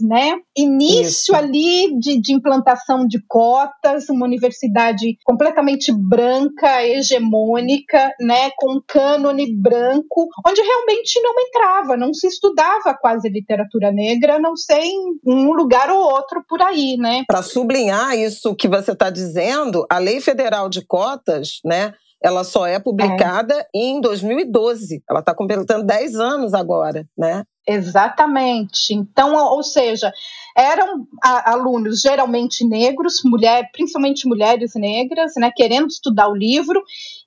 [0.00, 0.08] uhum.
[0.08, 0.36] né?
[0.56, 1.36] Início Isso.
[1.36, 8.82] ali de, de implantação de cotas, uma universidade completamente extremamente branca, hegemônica, né, com um
[8.86, 15.18] cânone branco, onde realmente não entrava, não se estudava quase literatura negra, não sei em
[15.26, 17.24] um lugar ou outro por aí, né?
[17.26, 22.66] Para sublinhar isso que você está dizendo, a Lei Federal de Cotas, né, ela só
[22.66, 23.66] é publicada é.
[23.72, 25.02] em 2012.
[25.08, 27.44] Ela está completando 10 anos agora, né?
[27.66, 28.94] Exatamente.
[28.94, 30.10] Então, ou seja,
[30.56, 36.82] eram alunos geralmente negros, mulher, principalmente mulheres negras, né, querendo estudar o livro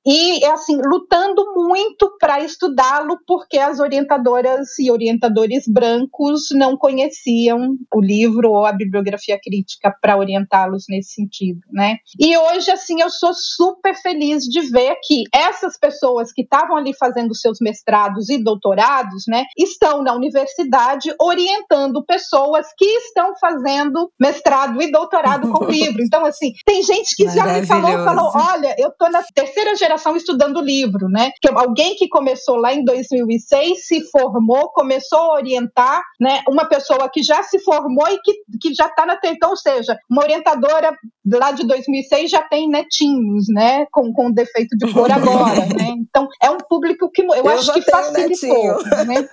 [0.05, 8.01] e assim lutando muito para estudá-lo porque as orientadoras e orientadores brancos não conheciam o
[8.01, 11.97] livro ou a bibliografia crítica para orientá-los nesse sentido, né?
[12.19, 16.93] E hoje assim eu sou super feliz de ver que essas pessoas que estavam ali
[16.95, 24.81] fazendo seus mestrados e doutorados, né, estão na universidade orientando pessoas que estão fazendo mestrado
[24.81, 26.01] e doutorado com o livro.
[26.01, 30.15] Então assim, tem gente que já me falou, falou, olha, eu tô na terceira geração
[30.15, 31.31] estudando livro, né?
[31.41, 36.41] Que alguém que começou lá em 2006 se formou, começou a orientar, né?
[36.47, 39.97] Uma pessoa que já se formou e que, que já está na então, ou seja,
[40.09, 43.85] uma orientadora lá de 2006 já tem netinhos, né?
[43.91, 45.95] Com, com defeito de cor agora, né?
[45.97, 49.27] Então é um público que eu, eu acho que facilitou, né?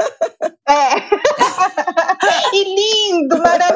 [0.69, 0.89] É.
[2.53, 3.68] e lindo, maravilhoso,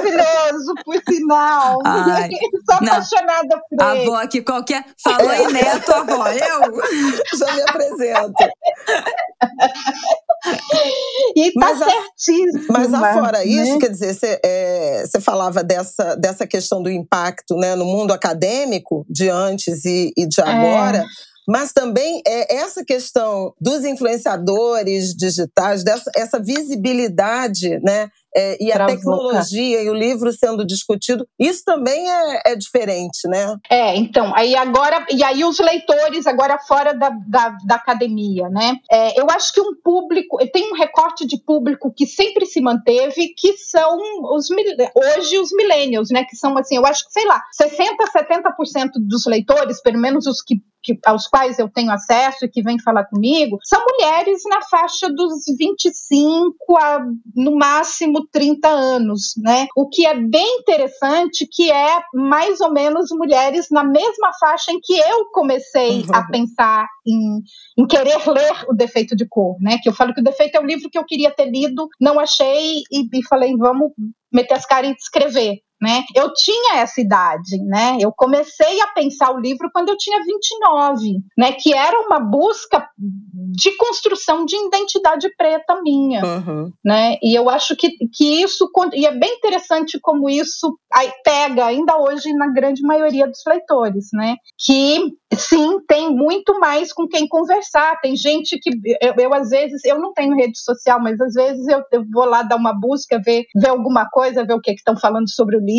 [0.85, 1.79] por sinal.
[1.85, 2.31] Ai,
[2.69, 4.01] Sou apaixonada por a ele.
[4.01, 4.85] A avó aqui qualquer.
[5.03, 6.29] Falou aí, neto, avó.
[6.29, 6.61] Eu.
[7.39, 8.33] Já me apresento.
[11.37, 12.67] e tá mas certíssimo.
[12.69, 13.45] Mas afora né?
[13.45, 19.05] isso, quer dizer, você é, falava dessa, dessa questão do impacto né, no mundo acadêmico
[19.09, 20.45] de antes e, e de é.
[20.45, 20.99] agora.
[20.99, 28.09] É mas também é essa questão dos influenciadores digitais, dessa essa visibilidade, né?
[28.35, 33.57] É, e a tecnologia e o livro sendo discutido, isso também é, é, diferente, né?
[33.69, 38.77] É, então, aí agora, e aí os leitores agora fora da, da, da academia, né?
[38.91, 43.35] É, eu acho que um público, tem um recorte de público que sempre se manteve,
[43.37, 43.99] que são
[44.35, 44.49] os
[44.95, 46.25] hoje os millennials, né?
[46.25, 50.43] Que são assim, eu acho que, sei lá, 60, 70% dos leitores, pelo menos os
[50.43, 54.61] que que, aos quais eu tenho acesso e que vêm falar comigo, são mulheres na
[54.63, 59.67] faixa dos 25 a, no máximo, 30 anos, né?
[59.77, 64.81] O que é bem interessante, que é mais ou menos mulheres na mesma faixa em
[64.83, 66.15] que eu comecei uhum.
[66.15, 67.43] a pensar em,
[67.79, 69.79] em, querer ler O Defeito de Cor, né?
[69.83, 72.19] Que eu falo que O Defeito é um livro que eu queria ter lido, não
[72.19, 73.93] achei e, e falei, vamos
[74.33, 76.05] meter as caras e escrever né?
[76.15, 77.99] Eu tinha essa idade, né?
[78.01, 81.53] Eu comecei a pensar o livro quando eu tinha 29, né?
[81.53, 86.71] Que era uma busca de construção de identidade preta minha, uhum.
[86.85, 87.17] né?
[87.21, 90.79] E eu acho que, que isso e é bem interessante como isso
[91.25, 94.37] pega ainda hoje na grande maioria dos leitores, né?
[94.65, 98.01] Que sim tem muito mais com quem conversar.
[98.01, 98.71] Tem gente que
[99.01, 102.25] eu, eu às vezes eu não tenho rede social, mas às vezes eu, eu vou
[102.25, 105.61] lá dar uma busca, ver, ver alguma coisa, ver o que estão falando sobre o
[105.61, 105.72] livro,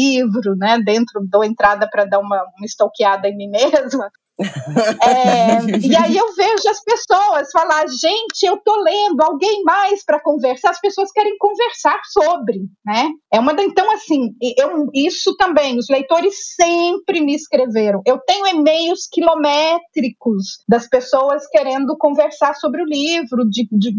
[0.56, 0.80] né?
[0.80, 4.10] Dentro dou entrada para dar uma, uma stalkeada em mim mesma.
[4.40, 4.44] É,
[5.86, 10.72] e aí eu vejo as pessoas falar, gente, eu tô lendo alguém mais para conversar.
[10.72, 13.10] As pessoas querem conversar sobre, né?
[13.32, 15.78] É uma então assim, eu, isso também.
[15.78, 18.02] Os leitores sempre me escreveram.
[18.06, 23.94] Eu tenho e-mails quilométricos das pessoas querendo conversar sobre o livro, de, de,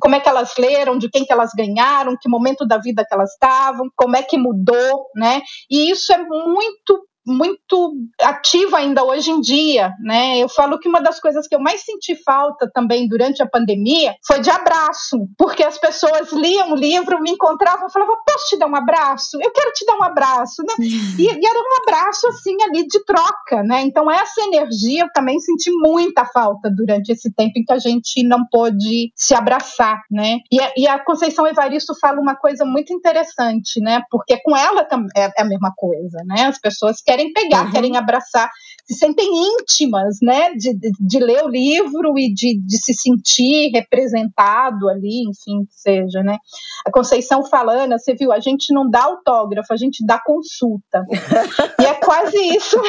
[0.00, 3.14] como é que elas leram, de quem que elas ganharam, que momento da vida que
[3.14, 5.40] elas estavam, como é que mudou, né?
[5.70, 10.38] E isso é muito muito ativa ainda hoje em dia, né?
[10.38, 14.14] Eu falo que uma das coisas que eu mais senti falta também durante a pandemia
[14.26, 18.66] foi de abraço, porque as pessoas liam o livro, me encontravam falavam: posso te dar
[18.66, 19.38] um abraço?
[19.40, 20.74] Eu quero te dar um abraço, né?
[20.78, 23.82] E, e, era um abraço assim ali de troca, né?
[23.82, 28.26] Então essa energia eu também senti muita falta durante esse tempo em que a gente
[28.26, 30.38] não pôde se abraçar, né?
[30.50, 34.02] E a, e a Conceição Evaristo fala uma coisa muito interessante, né?
[34.10, 36.46] Porque com ela é, é a mesma coisa, né?
[36.46, 37.72] As pessoas querem pegar, uhum.
[37.72, 38.48] querem abraçar,
[38.90, 43.70] se sentem íntimas, né, de, de, de ler o livro e de, de, se sentir
[43.72, 46.38] representado ali, enfim, que seja, né.
[46.84, 51.04] A Conceição falando, você viu, a gente não dá autógrafo, a gente dá consulta.
[51.80, 52.76] e é quase isso.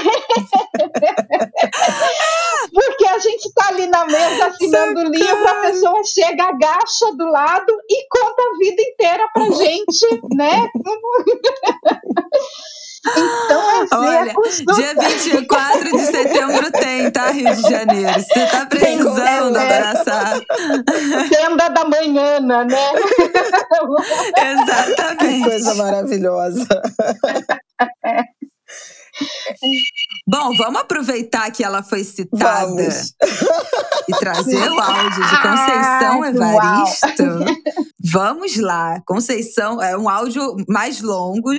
[2.73, 7.29] Porque a gente está ali na mesa assinando o livro, a pessoa chega, agacha do
[7.29, 10.67] lado e conta a vida inteira pra gente, né?
[13.03, 14.33] Então, assim, Olha,
[14.75, 18.13] dia 24 de setembro tem, tá, Rio de Janeiro?
[18.13, 20.41] Você tá precisando é, abraçar.
[21.29, 22.67] Tenda da manhã, né?
[24.37, 25.43] Exatamente.
[25.43, 26.67] Que coisa maravilhosa.
[30.27, 33.13] Bom, vamos aproveitar que ela foi citada vamos.
[34.07, 37.23] e trazer o áudio de Conceição ah, Evaristo.
[38.11, 39.01] Vamos lá.
[39.05, 41.51] Conceição é um áudio mais longo,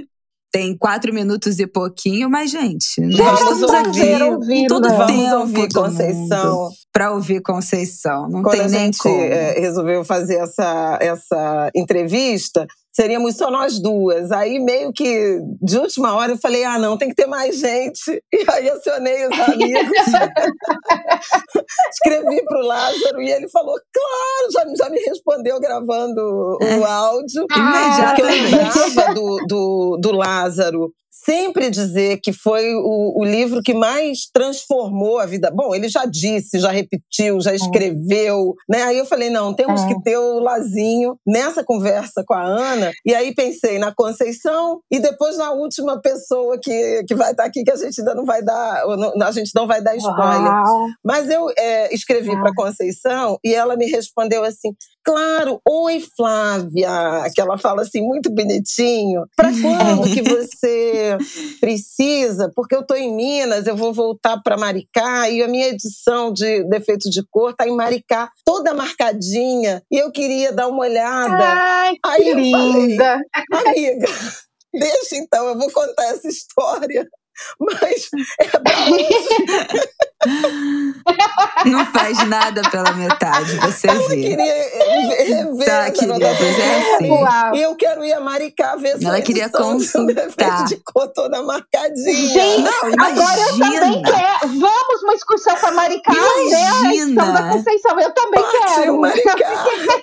[0.53, 5.73] tem quatro minutos e pouquinho, mas, gente, nós vamos ouvir, ouvir todo vamos tempo ouvir
[5.73, 6.71] Conceição.
[6.93, 8.29] Para ouvir Conceição.
[8.29, 9.19] Não Quando tem nem a gente como.
[9.19, 14.31] É, resolveu fazer essa, essa entrevista, seríamos só nós duas.
[14.31, 18.23] Aí, meio que de última hora, eu falei: ah, não, tem que ter mais gente.
[18.33, 19.99] E aí, acionei os amigos.
[21.93, 27.47] Escrevi para o Lázaro e ele falou: claro, já, já me respondeu gravando o áudio.
[27.51, 30.93] Ah, porque eu lembrava do, do, do Lázaro
[31.25, 35.51] sempre dizer que foi o, o, livro que mais transformou a vida.
[35.51, 38.83] Bom, ele já disse, já repetiu, já escreveu, né?
[38.83, 42.91] Aí eu falei, não, temos que ter o Lazinho nessa conversa com a Ana.
[43.05, 47.63] E aí pensei na Conceição e depois na última pessoa que, que vai estar aqui,
[47.63, 48.83] que a gente ainda não vai dar,
[49.25, 50.53] a gente não vai dar spoiler.
[50.53, 50.87] Uau.
[51.05, 54.71] Mas eu é, escrevi para Conceição e ela me respondeu assim:
[55.05, 56.89] Claro, oi Flávia,
[57.35, 59.25] que ela fala assim muito bonitinho.
[59.37, 61.17] Para quando que você
[61.61, 62.51] precisa?
[62.55, 66.65] Porque eu tô em Minas, eu vou voltar para Maricá e a minha edição de
[66.65, 71.45] Defeito de Cor tá em Maricá, toda marcadinha, e eu queria dar uma olhada.
[71.45, 73.21] Ai, Aí que linda.
[73.53, 74.07] Falei, amiga,
[74.73, 77.09] deixa então, eu vou contar essa história
[77.61, 78.09] mas
[78.41, 78.63] é pra
[81.67, 84.17] Não faz nada pela metade, você Ela vê.
[84.23, 84.45] queria
[85.53, 87.09] ver tá, querida, é assim.
[87.55, 90.65] E eu quero ir a Maricá ver Ela queria consultar.
[90.65, 92.29] de cor toda marcadinha.
[92.29, 94.49] Gente, Não, agora eu também quero.
[94.61, 96.13] Vamos uma excursão para Maricá.
[96.13, 97.25] Imagina.
[97.25, 97.33] Né?
[97.33, 97.99] da Conceição.
[98.01, 99.01] Eu também Partiu quero.
[99.01, 99.35] Maricá.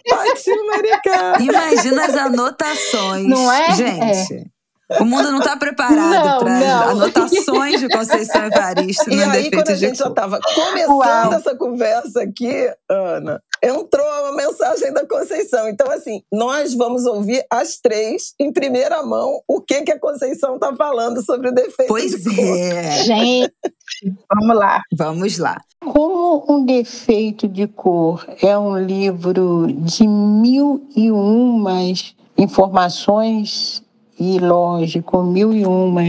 [0.09, 1.37] Partiu Maricá.
[1.39, 3.25] Imagina as anotações.
[3.27, 3.71] Não é?
[3.75, 4.33] Gente.
[4.33, 4.58] É.
[4.99, 9.75] O mundo não está preparado para anotações de Conceição Evaristo no E aí, quando a
[9.75, 11.33] gente já estava começando Uau.
[11.33, 15.69] essa conversa aqui, Ana, entrou uma mensagem da Conceição.
[15.69, 20.55] Então, assim, nós vamos ouvir as três, em primeira mão, o que, que a Conceição
[20.55, 22.57] está falando sobre o defeito pois de cor.
[22.57, 23.03] é.
[23.03, 23.53] Gente,
[24.33, 24.81] vamos lá.
[24.91, 25.61] Vamos lá.
[25.81, 33.83] Como um defeito de cor é um livro de mil e umas informações
[34.19, 36.01] e lógico, mil e uma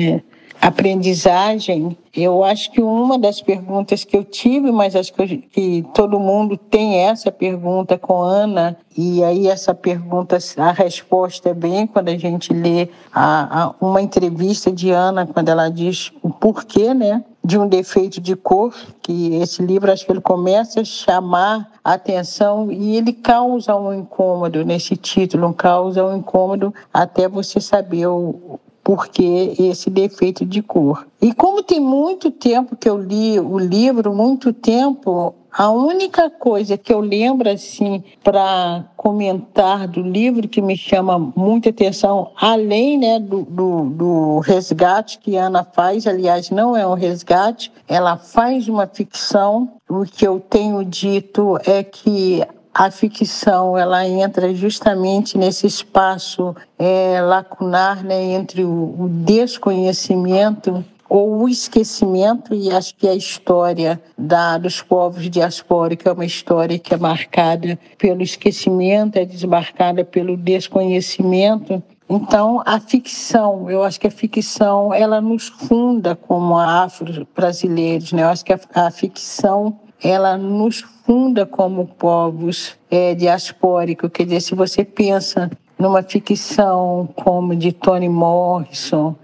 [0.61, 6.21] aprendizagem, eu acho que uma das perguntas que eu tive, mas acho que, que, todo
[6.21, 12.11] mundo tem essa pergunta com Ana, e aí essa pergunta, a resposta é bem quando
[12.11, 17.25] a gente lê a, a, uma entrevista de Ana, quando ela diz o porquê, né?
[17.43, 21.95] De um defeito de cor, que esse livro acho que ele começa a chamar a
[21.95, 28.61] atenção e ele causa um incômodo nesse título, causa um incômodo até você saber o,
[28.83, 31.07] porque esse defeito de cor.
[31.21, 36.79] E como tem muito tempo que eu li o livro, muito tempo, a única coisa
[36.79, 43.19] que eu lembro assim para comentar do livro que me chama muita atenção, além né,
[43.19, 48.69] do, do, do, resgate que a Ana faz, aliás, não é um resgate, ela faz
[48.69, 49.73] uma ficção.
[49.89, 52.43] O que eu tenho dito é que
[52.81, 61.43] a ficção ela entra justamente nesse espaço é, lacunar né, entre o, o desconhecimento ou
[61.43, 66.95] o esquecimento, e acho que a história da, dos povos diaspóricos é uma história que
[66.95, 71.83] é marcada pelo esquecimento, é desmarcada pelo desconhecimento.
[72.09, 78.23] Então, a ficção, eu acho que a ficção, ela nos funda como afro-brasileiros, né?
[78.23, 84.11] Eu acho que a, a ficção, ela nos funda como povos é, diaspóricos.
[84.13, 89.15] Quer dizer, se você pensa numa ficção como de Toni Morrison,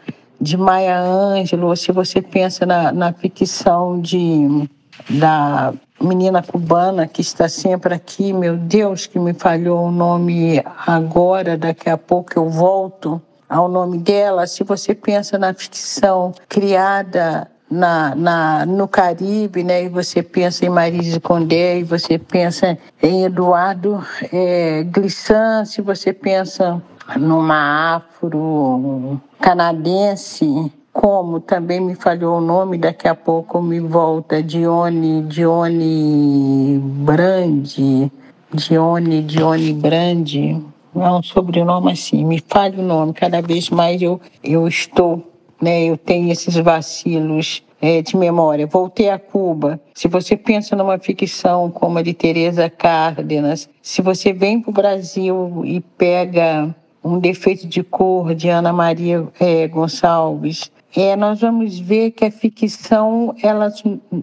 [0.41, 4.69] de Maya Angelou, se você pensa na, na ficção de,
[5.09, 11.57] da menina cubana que está sempre aqui, meu Deus, que me falhou o nome agora,
[11.57, 14.47] daqui a pouco eu volto ao nome dela.
[14.47, 19.85] Se você pensa na ficção criada na, na, no Caribe, né?
[19.85, 24.03] E você pensa em Marise Condé, e você pensa em Eduardo
[24.33, 26.81] é, Glissant, se você pensa
[27.17, 36.81] numa afro-canadense, como também me falhou o nome, daqui a pouco me volta, Dione, Dione
[36.83, 38.11] Brandi,
[38.53, 40.65] Dione, Dione Brandi,
[40.95, 45.23] é um sobrenome assim, me falha o nome, cada vez mais eu, eu estou,
[45.61, 48.67] né, eu tenho esses vacilos é, de memória.
[48.67, 49.81] Voltei a Cuba.
[49.95, 54.75] Se você pensa numa ficção como a de Teresa Cárdenas, se você vem para o
[54.75, 61.79] Brasil e pega um defeito de cor de Ana Maria é, Gonçalves, é, nós vamos
[61.79, 63.73] ver que a ficção ela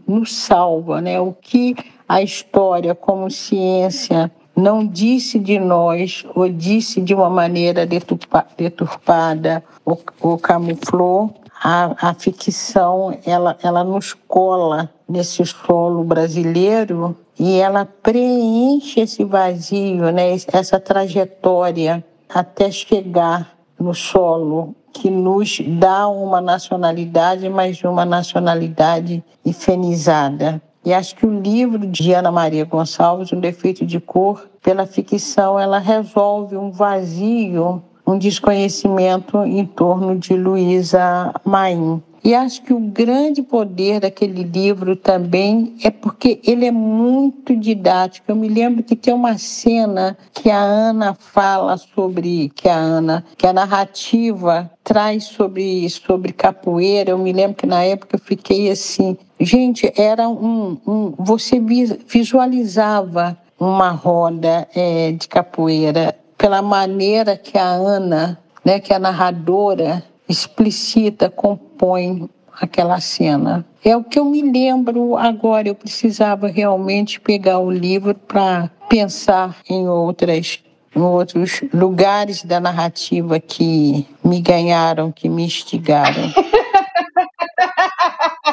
[0.07, 1.19] nos salva, né?
[1.19, 1.75] O que
[2.07, 9.99] a história como ciência não disse de nós ou disse de uma maneira deturpada ou,
[10.21, 11.33] ou camuflou,
[11.63, 20.11] a, a ficção ela, ela nos cola nesse solo brasileiro e ela preenche esse vazio,
[20.11, 20.35] né?
[20.51, 30.61] essa trajetória até chegar no solo que nos dá uma nacionalidade, mas uma nacionalidade infenizada.
[30.85, 35.57] E acho que o livro de Ana Maria Gonçalves, Um Defeito de Cor, pela ficção,
[35.57, 42.03] ela resolve um vazio, um desconhecimento em torno de Luísa Maim.
[42.23, 48.31] E acho que o grande poder daquele livro também é porque ele é muito didático.
[48.31, 53.25] Eu me lembro que tem uma cena que a Ana fala sobre que a Ana,
[53.37, 57.11] que a narrativa traz sobre sobre capoeira.
[57.11, 61.59] Eu me lembro que na época eu fiquei assim, gente, era um, um você
[62.07, 70.03] visualizava uma roda é, de capoeira pela maneira que a Ana, né, que a narradora
[70.33, 72.29] explicita, compõe
[72.59, 73.65] aquela cena.
[73.83, 75.67] É o que eu me lembro agora.
[75.67, 80.59] Eu precisava realmente pegar o livro para pensar em outras
[80.95, 86.31] em outros lugares da narrativa que me ganharam, que me instigaram.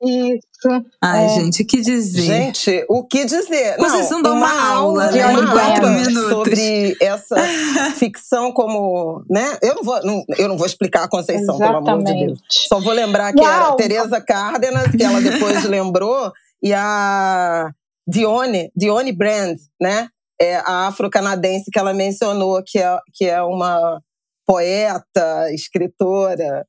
[0.00, 0.84] Isso.
[1.02, 1.28] Ai, é.
[1.28, 2.22] gente, o que dizer?
[2.22, 3.76] Gente, o que dizer?
[3.78, 5.52] Vocês não dão uma, uma aula, de né?
[5.52, 6.28] quatro minutos.
[6.28, 7.36] Sobre essa
[7.98, 9.58] ficção como, né?
[9.60, 11.84] Eu não vou, não, eu não vou explicar a Conceição, Exatamente.
[11.84, 12.40] pelo amor de Deus.
[12.48, 13.52] Só vou lembrar que Uau.
[13.52, 16.32] era Teresa Cárdenas, que ela depois lembrou,
[16.62, 17.70] e a
[18.06, 20.08] Dione, Dione Brand, né?
[20.40, 24.00] É a afro-canadense que ela mencionou, que é, que é uma
[24.46, 26.64] poeta, escritora.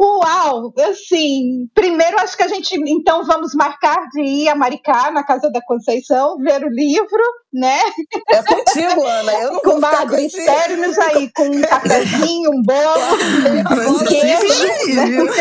[0.00, 0.72] Uau!
[0.90, 5.50] Assim, primeiro acho que a gente então vamos marcar de ir a Maricá, na Casa
[5.50, 7.78] da Conceição, ver o livro, né?
[8.30, 9.32] É contigo, Ana.
[9.34, 13.14] Eu não vou Comadre, espere-nos aí com um cafezinho, um bolo,
[13.94, 15.24] um queijo.
[15.24, 15.32] Né?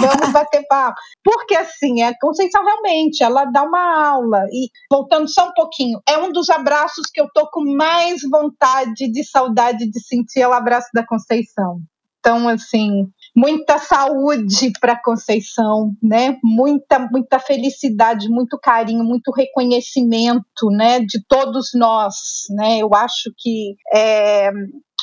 [0.00, 1.00] vamos bater papo.
[1.24, 4.44] Porque assim, a Conceição realmente, ela dá uma aula.
[4.52, 9.10] E voltando só um pouquinho, é um dos abraços que eu tô com mais vontade
[9.10, 11.80] de saudade de sentir, é o abraço da Conceição.
[12.26, 13.06] Então, assim,
[13.36, 16.36] muita saúde para Conceição, né?
[16.42, 20.98] Muita, muita felicidade, muito carinho, muito reconhecimento, né?
[20.98, 22.16] De todos nós,
[22.50, 22.78] né?
[22.80, 24.50] Eu acho que é,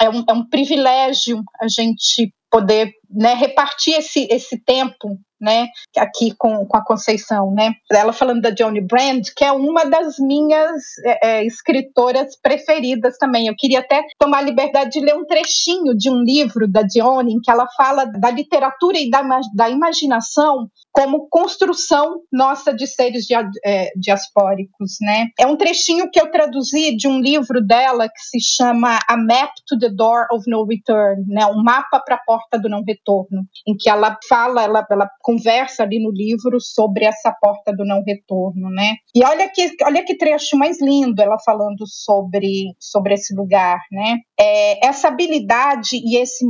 [0.02, 5.68] é um, é um privilégio a gente poder né, repartir esse, esse tempo né,
[5.98, 7.74] aqui com, com a Conceição, né?
[7.92, 13.48] Ela falando da Johnny Brand, que é uma das minhas é, é, escritoras preferidas também.
[13.48, 17.34] Eu queria até tomar a liberdade de ler um trechinho de um livro da Johnny,
[17.34, 19.22] em que ela fala da literatura e da,
[19.54, 23.26] da imaginação como construção nossa de seres
[23.66, 25.28] é, diaspóricos, né?
[25.40, 29.52] É um trechinho que eu traduzi de um livro dela que se chama A Map
[29.68, 31.46] to the Door of No Return, né?
[31.48, 35.84] Um mapa para a porta do não retorno, em que ela fala, ela, ela conversa
[35.84, 38.96] ali no livro sobre essa porta do não retorno, né?
[39.16, 44.18] E olha que, olha que trecho mais lindo ela falando sobre, sobre esse lugar, né?
[44.40, 46.44] É, essa habilidade e esse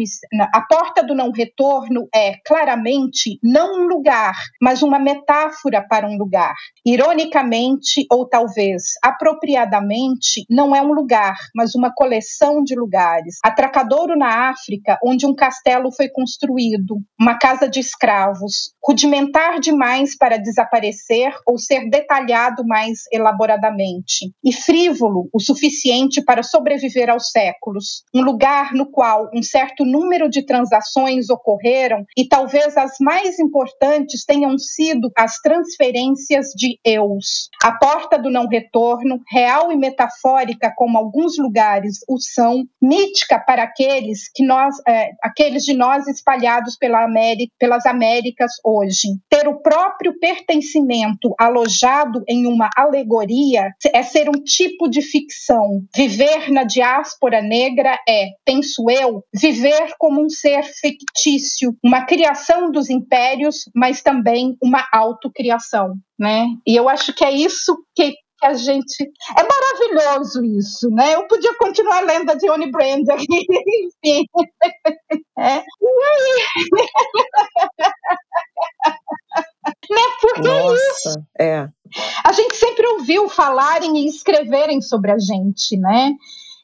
[0.53, 6.17] a porta do não retorno é claramente não um lugar, mas uma metáfora para um
[6.17, 6.53] lugar.
[6.86, 13.38] Ironicamente ou talvez apropriadamente, não é um lugar, mas uma coleção de lugares.
[13.43, 20.38] Atracadouro na África, onde um castelo foi construído, uma casa de escravos, rudimentar demais para
[20.38, 28.03] desaparecer ou ser detalhado mais elaboradamente, e frívolo o suficiente para sobreviver aos séculos.
[28.13, 34.26] Um lugar no qual um certo número de transações ocorreram e talvez as mais importantes
[34.26, 37.49] tenham sido as transferências de eus.
[37.63, 43.63] A porta do não retorno, real e metafórica como alguns lugares o são, mítica para
[43.63, 49.08] aqueles que nós, é, aqueles de nós espalhados pela América, pelas Américas hoje.
[49.30, 55.82] Ter o próprio pertencimento alojado em uma alegoria é ser um tipo de ficção.
[55.95, 62.89] Viver na diáspora negra é, penso eu, viver como um ser fictício, uma criação dos
[62.89, 65.93] impérios, mas também uma autocriação.
[66.20, 66.45] Né?
[66.66, 69.09] E eu acho que é isso que, que a gente.
[69.37, 71.15] É maravilhoso isso, né?
[71.15, 73.25] Eu podia continuar lendo a Dione Brand aqui,
[74.05, 74.25] enfim.
[75.37, 75.57] É.
[75.57, 75.61] E
[76.11, 76.43] aí?
[79.89, 80.01] né?
[80.21, 81.09] Porque Nossa, é isso.
[81.39, 81.69] É.
[82.25, 86.11] A gente sempre ouviu falarem e escreverem sobre a gente, né?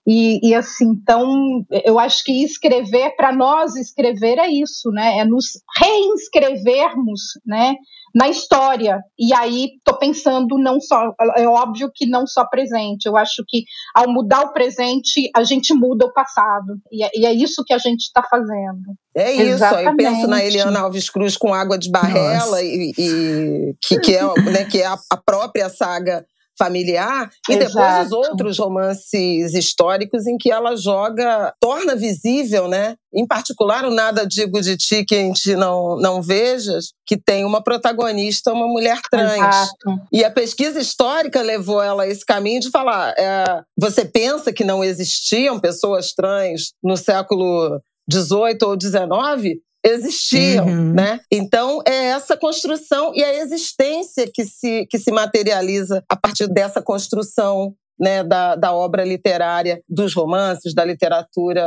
[0.08, 5.20] E, e, assim, então, eu acho que escrever, para nós, escrever é isso, né?
[5.20, 7.76] É nos reinscrevermos, né?
[8.16, 9.00] Na história.
[9.18, 13.06] E aí, estou pensando não só, é óbvio que não só presente.
[13.06, 13.64] Eu acho que
[13.96, 16.78] ao mudar o presente, a gente muda o passado.
[16.92, 18.96] E é, e é isso que a gente está fazendo.
[19.16, 19.88] É isso, Exatamente.
[19.90, 24.24] eu penso na Eliana Alves Cruz com Água de Barrela, e, e, que, que, é,
[24.44, 26.26] né, que é a, a própria saga
[26.60, 27.68] familiar, e Exato.
[27.68, 32.96] depois os outros romances históricos em que ela joga, torna visível, né?
[33.14, 37.44] Em particular, o Nada Digo de Ti, que a gente não, não vejas, que tem
[37.46, 39.38] uma protagonista, uma mulher trans.
[39.38, 40.02] Exato.
[40.12, 44.64] E a pesquisa histórica levou ela a esse caminho de falar: é, você pensa que
[44.64, 50.94] não existiam pessoas trans no século 18 ou 19, existiam, uhum.
[50.94, 51.20] né?
[51.32, 56.82] Então é essa construção e a existência que se, que se materializa a partir dessa
[56.82, 61.62] construção né, da, da obra literária, dos romances, da literatura,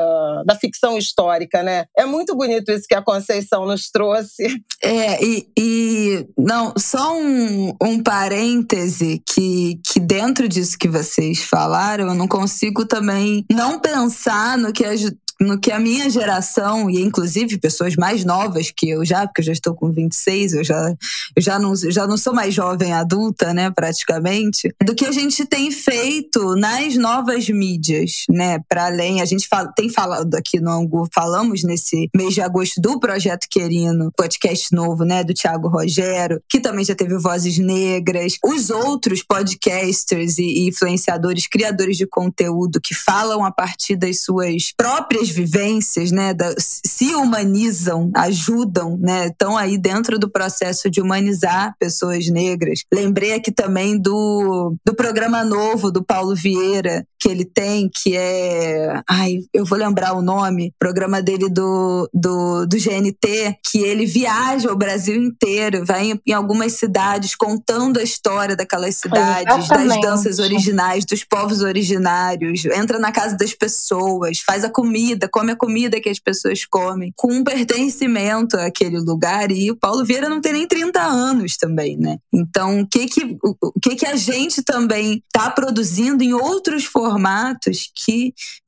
[0.47, 1.85] da ficção histórica, né?
[1.97, 4.47] É muito bonito isso que a Conceição nos trouxe.
[4.83, 12.09] É, e, e não, só um, um parêntese que, que dentro disso que vocês falaram,
[12.09, 15.03] eu não consigo também não pensar no que as
[15.43, 19.47] no que a minha geração, e inclusive pessoas mais novas que eu já, porque eu
[19.47, 20.95] já estou com 26, eu já,
[21.37, 25.45] eu já, não, já não sou mais jovem adulta, né, praticamente, do que a gente
[25.45, 30.71] tem feito nas novas mídias, né, para além, a gente fala, tem falado aqui no
[30.71, 36.41] Angu, falamos nesse mês de agosto do Projeto Querino, podcast novo, né, do Tiago Rogério,
[36.49, 42.95] que também já teve Vozes Negras, os outros podcasters e influenciadores, criadores de conteúdo que
[42.95, 49.79] falam a partir das suas próprias vivências, né, da, se humanizam, ajudam, né, estão aí
[49.79, 52.85] dentro do processo de humanizar pessoas negras.
[52.93, 59.01] Lembrei aqui também do, do programa novo do Paulo Vieira, que ele tem, que é.
[59.09, 64.73] Ai, eu vou lembrar o nome, programa dele do, do, do GNT, que ele viaja
[64.73, 69.89] o Brasil inteiro, vai em, em algumas cidades contando a história daquelas cidades, Exatamente.
[69.89, 75.53] das danças originais, dos povos originários, entra na casa das pessoas, faz a comida come
[75.53, 79.51] a comida que as pessoas comem, com um pertencimento àquele lugar.
[79.51, 82.19] E o Paulo Vieira não tem nem 30 anos também, né?
[82.33, 87.12] Então, o que que, o, que, que a gente também está produzindo em outros formatos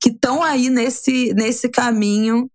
[0.01, 2.51] que estão aí nesse, nesse caminho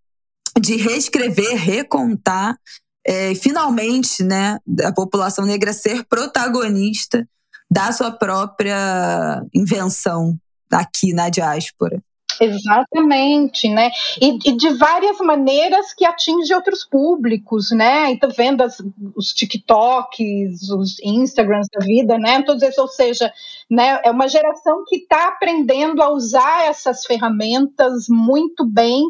[0.60, 2.58] de reescrever, recontar,
[3.06, 7.28] é, finalmente, né, a população negra ser protagonista
[7.72, 10.38] da sua própria invenção
[10.72, 12.02] aqui na diáspora.
[12.40, 13.92] Exatamente, né?
[14.22, 18.12] E, e, de várias maneiras que atinge outros públicos, né?
[18.12, 18.78] Então, vendo as,
[19.16, 22.42] os TikToks, os Instagrams da vida, né?
[22.44, 23.32] Todos esses, ou seja,
[23.70, 24.02] né?
[24.04, 29.04] É uma geração que está aprendendo a usar essas ferramentas muito bem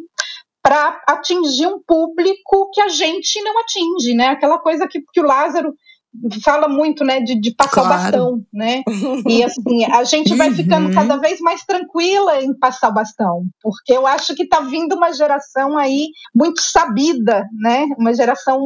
[0.62, 4.28] para atingir um público que a gente não atinge, né?
[4.28, 5.74] Aquela coisa que, que o Lázaro
[6.44, 7.90] fala muito, né, de, de passar claro.
[7.90, 8.82] o bastão, né?
[9.28, 10.94] E assim, a gente vai ficando uhum.
[10.94, 15.14] cada vez mais tranquila em passar o bastão, porque eu acho que está vindo uma
[15.14, 17.86] geração aí muito sabida, né?
[17.98, 18.60] Uma geração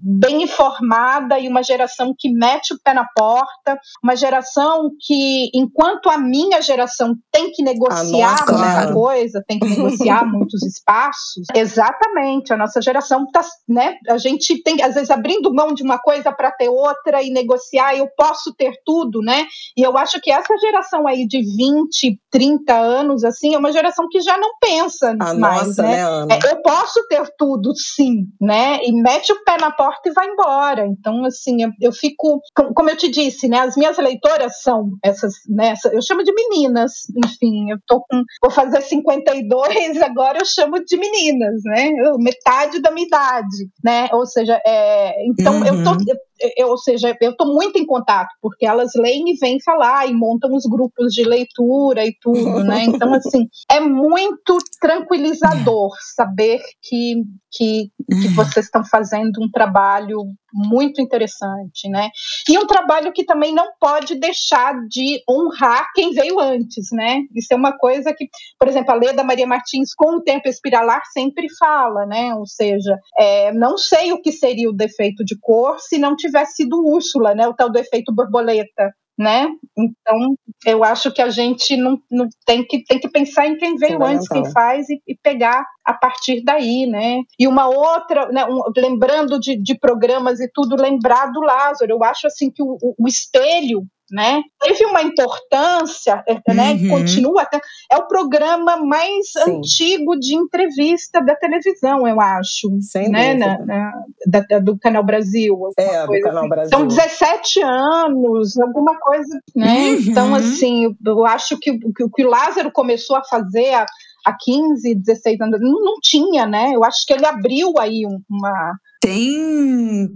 [0.00, 6.08] bem informada e uma geração que mete o pé na porta, uma geração que, enquanto
[6.08, 8.94] a minha geração tem que negociar nossa, muita claro.
[8.94, 13.96] coisa, tem que negociar muitos espaços, exatamente, a nossa geração tá, né?
[14.08, 17.30] A gente tem, às vezes, abrindo mão de uma coisa para ter outra, outra e
[17.30, 19.46] negociar, eu posso ter tudo, né?
[19.76, 24.06] E eu acho que essa geração aí de 20, 30 anos, assim, é uma geração
[24.10, 26.26] que já não pensa a mais, nossa, né?
[26.26, 28.78] né é, eu posso ter tudo, sim, né?
[28.82, 30.86] E mete o pé na porta e vai embora.
[30.86, 32.40] Então, assim, eu, eu fico,
[32.74, 33.60] como eu te disse, né?
[33.60, 35.74] As minhas leitoras são essas, né?
[35.92, 36.92] Eu chamo de meninas,
[37.24, 41.90] enfim, eu tô com, vou fazer 52, agora eu chamo de meninas, né?
[42.18, 44.08] Metade da minha idade, né?
[44.12, 45.66] Ou seja, é, então uhum.
[45.66, 45.96] eu tô,
[46.40, 50.08] eu, eu, ou seja, eu estou muito em contato, porque elas leem e vêm falar
[50.08, 52.84] e montam os grupos de leitura e tudo, né?
[52.84, 57.22] Então, assim, é muito tranquilizador saber que,
[57.52, 58.34] que, que uhum.
[58.34, 60.18] vocês estão fazendo um trabalho
[60.52, 62.10] muito interessante, né?
[62.48, 67.22] E um trabalho que também não pode deixar de honrar quem veio antes, né?
[67.34, 68.28] Isso é uma coisa que,
[68.58, 72.34] por exemplo, a Leda Maria Martins, com o tempo espiralar, sempre fala, né?
[72.34, 76.56] Ou seja, é, não sei o que seria o defeito de cor se não tivesse
[76.56, 77.48] sido Úrsula, né?
[77.48, 79.48] O tal do efeito borboleta né?
[79.76, 80.36] Então,
[80.66, 84.02] eu acho que a gente não, não tem, que, tem que pensar em quem veio
[84.02, 87.20] antes, quem faz, e, e, pegar a partir daí, né?
[87.38, 91.92] E uma outra, né, um, lembrando de, de programas e tudo, lembrar do Lázaro.
[91.92, 94.42] Eu acho assim que o, o, o espelho né?
[94.60, 96.72] Teve uma importância, né?
[96.72, 96.88] Uhum.
[96.88, 99.58] Continua até é o programa mais Sim.
[99.58, 103.34] antigo de entrevista da televisão, eu acho, Sem né?
[103.34, 103.92] Na, na,
[104.26, 105.56] da, do Canal Brasil.
[105.76, 106.48] É, do Canal assim.
[106.48, 106.78] Brasil.
[106.78, 109.90] São 17 anos, alguma coisa, né?
[109.90, 109.98] Uhum.
[110.00, 113.86] Então, assim, eu acho que o que o Lázaro começou a fazer há,
[114.26, 116.72] há 15, 16 anos, não, não tinha, né?
[116.74, 118.74] Eu acho que ele abriu aí uma
[119.04, 120.08] tem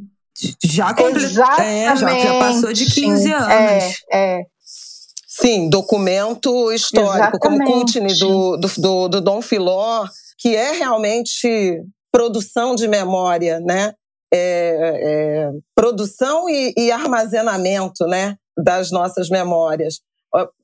[0.63, 3.49] já, é, já, já passou de 15 anos.
[3.49, 4.43] É, é.
[5.41, 7.41] Sim, documento histórico, Exatamente.
[7.41, 10.05] como Coutney do, do, do, do Dom Filó,
[10.37, 11.81] que é realmente
[12.11, 13.95] produção de memória, né?
[14.33, 20.01] É, é, produção e, e, armazenamento né, das nossas memórias.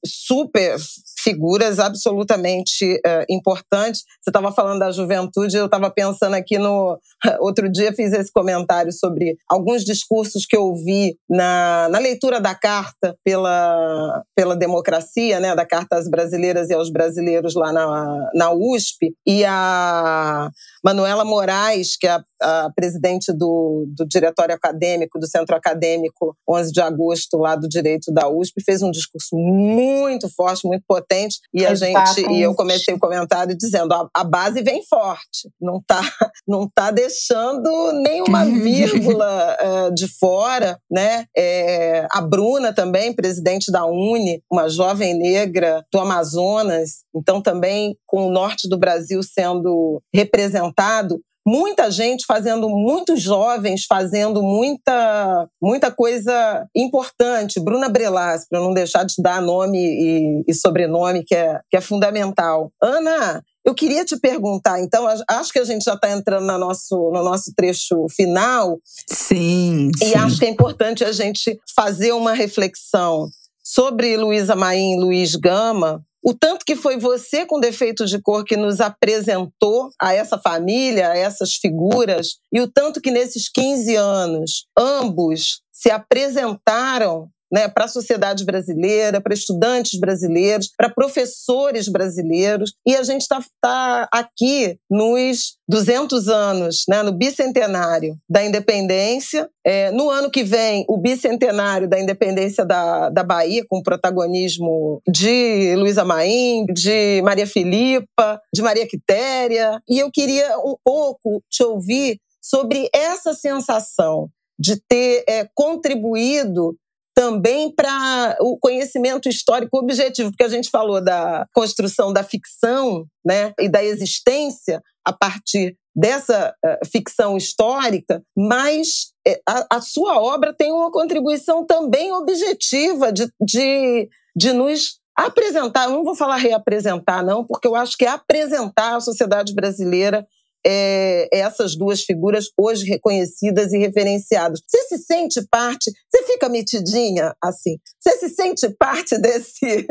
[0.07, 0.79] Super
[1.23, 4.03] figuras absolutamente uh, importantes.
[4.21, 6.99] Você estava falando da juventude, eu estava pensando aqui no.
[7.41, 12.55] Outro dia fiz esse comentário sobre alguns discursos que eu ouvi na, na leitura da
[12.55, 18.53] carta pela, pela democracia, né, da Carta às Brasileiras e aos Brasileiros lá na, na
[18.53, 20.51] USP, e a
[20.85, 26.71] Manuela Moraes, que é a, a presidente do, do diretório acadêmico, do centro acadêmico 11
[26.71, 29.94] de agosto, lá do direito da USP, fez um discurso muito
[30.35, 32.15] forte, muito potente e a Exatamente.
[32.15, 36.01] gente e eu comecei o comentário dizendo a, a, base vem forte, não tá
[36.47, 41.25] não tá deixando nenhuma vírgula uh, de fora, né?
[41.37, 48.27] É, a Bruna também, presidente da Uni, uma jovem negra do Amazonas, então também com
[48.27, 56.67] o norte do Brasil sendo representado, muita gente fazendo, muitos jovens fazendo muita, muita coisa
[56.75, 57.61] importante.
[57.61, 61.81] Bruna Brelas, para não deixar de dar nome e, e, sobrenome, que é, que é
[61.81, 62.73] fundamental.
[62.83, 67.11] Ana, eu queria te perguntar, então, acho que a gente já está entrando no nosso,
[67.13, 68.79] no nosso trecho final.
[69.09, 69.91] Sim.
[70.03, 70.15] E sim.
[70.15, 73.29] acho que é importante a gente fazer uma reflexão
[73.63, 78.45] sobre Luísa Maim e Luiz Gama, o tanto que foi você com defeito de cor
[78.45, 83.95] que nos apresentou a essa família, a essas figuras, e o tanto que nesses 15
[83.95, 92.75] anos ambos se apresentaram né, para a sociedade brasileira, para estudantes brasileiros, para professores brasileiros.
[92.87, 99.49] E a gente está tá aqui nos 200 anos, né, no bicentenário da independência.
[99.67, 105.01] É, no ano que vem, o bicentenário da independência da, da Bahia, com o protagonismo
[105.09, 109.81] de Luísa Maim, de Maria Filipa, de Maria Quitéria.
[109.89, 114.29] E eu queria um pouco te ouvir sobre essa sensação
[114.59, 116.77] de ter é, contribuído
[117.15, 123.55] também para o conhecimento histórico objetivo, porque a gente falou da construção da ficção né,
[123.59, 130.53] e da existência a partir dessa uh, ficção histórica, mas é, a, a, sua obra
[130.53, 137.47] tem uma contribuição também objetiva de, de, de nos apresentar, não vou falar reapresentar, não,
[137.47, 140.27] porque eu acho que é apresentar a sociedade brasileira
[140.67, 144.61] é, essas duas figuras hoje reconhecidas e referenciadas.
[144.67, 149.87] Você se sente parte, você fica metidinha assim, você se sente parte desse,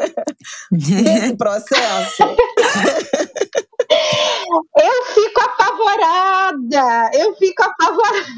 [0.72, 2.22] desse processo?
[4.76, 8.28] Eu fico apavorada, eu fico apavorada.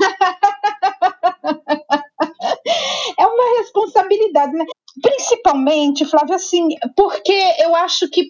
[3.19, 4.65] É uma responsabilidade, né?
[5.01, 8.25] Principalmente, Flávia, assim, porque eu acho que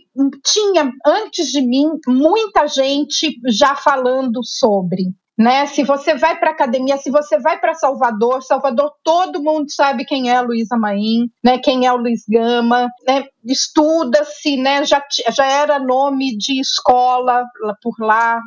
[0.45, 5.05] tinha antes de mim muita gente já falando sobre.
[5.39, 5.65] Né?
[5.65, 10.29] Se você vai para academia, se você vai para Salvador, Salvador todo mundo sabe quem
[10.29, 11.59] é a Luísa Maim, né?
[11.59, 13.25] Quem é o Luiz Gama, né?
[13.43, 14.85] Estuda-se, né?
[14.85, 15.03] Já,
[15.35, 17.47] já era nome de escola
[17.83, 18.39] por lá,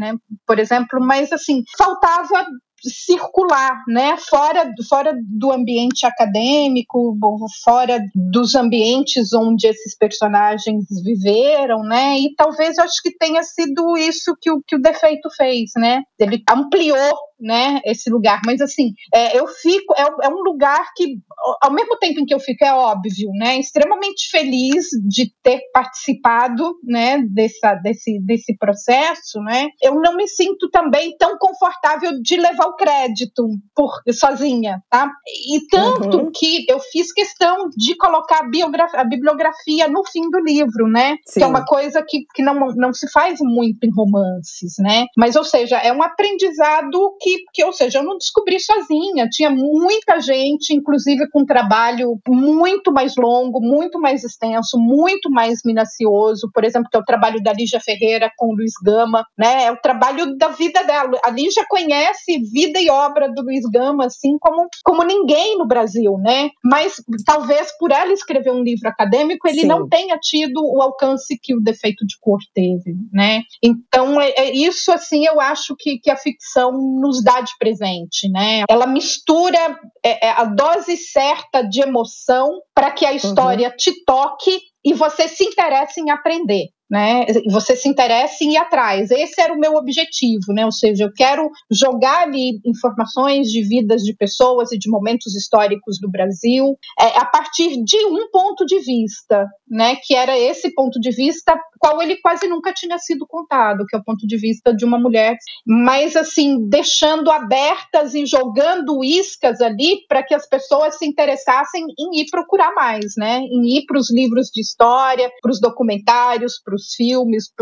[0.00, 0.16] né?
[0.44, 2.44] Por exemplo, mas assim faltava
[2.88, 4.16] circular, né?
[4.16, 7.16] Fora, fora do ambiente acadêmico,
[7.62, 12.18] fora dos ambientes onde esses personagens viveram, né?
[12.18, 16.02] E talvez eu acho que tenha sido isso que o, que o defeito fez, né?
[16.18, 18.40] Ele ampliou né, esse lugar.
[18.46, 21.18] Mas assim, é, eu fico, é, é, um lugar que,
[21.60, 26.76] ao mesmo tempo em que eu fico, é óbvio, né, extremamente feliz de ter participado,
[26.84, 32.66] né, dessa, desse, desse processo, né, eu não me sinto também tão confortável de levar
[32.66, 35.10] o crédito por sozinha, tá?
[35.26, 36.30] E tanto uhum.
[36.32, 41.40] que eu fiz questão de colocar a, a bibliografia no fim do livro, né, Sim.
[41.40, 45.34] que é uma coisa que, que não, não se faz muito em romances, né, mas,
[45.34, 50.20] ou seja, é um aprendizado que que, ou seja, eu não descobri sozinha, tinha muita
[50.20, 56.64] gente, inclusive com um trabalho muito mais longo, muito mais extenso, muito mais minucioso, por
[56.64, 59.64] exemplo, que é o trabalho da Lígia Ferreira com o Luiz Gama, né?
[59.64, 61.18] É o trabalho da vida dela.
[61.24, 66.16] A Lígia conhece vida e obra do Luiz Gama assim como, como ninguém no Brasil,
[66.18, 66.50] né?
[66.64, 69.66] Mas talvez por ela escrever um livro acadêmico, ele Sim.
[69.66, 73.42] não tenha tido o alcance que o Defeito de Cor teve, né?
[73.62, 78.64] Então, é, é isso assim, eu acho que, que a ficção nos dá presente, né?
[78.68, 83.76] Ela mistura é, é, a dose certa de emoção para que a história uhum.
[83.76, 87.24] te toque e você se interesse em aprender né?
[87.50, 89.10] Você se interessa em ir atrás.
[89.10, 90.66] Esse era o meu objetivo, né?
[90.66, 95.98] Ou seja, eu quero jogar ali informações de vidas de pessoas e de momentos históricos
[95.98, 99.96] do Brasil é, a partir de um ponto de vista, né?
[100.02, 103.98] Que era esse ponto de vista qual ele quase nunca tinha sido contado, que é
[103.98, 109.96] o ponto de vista de uma mulher, mas assim deixando abertas e jogando iscas ali
[110.06, 113.38] para que as pessoas se interessassem em ir procurar mais, né?
[113.38, 117.52] Em ir para os livros de história, para os documentários, para os filmes,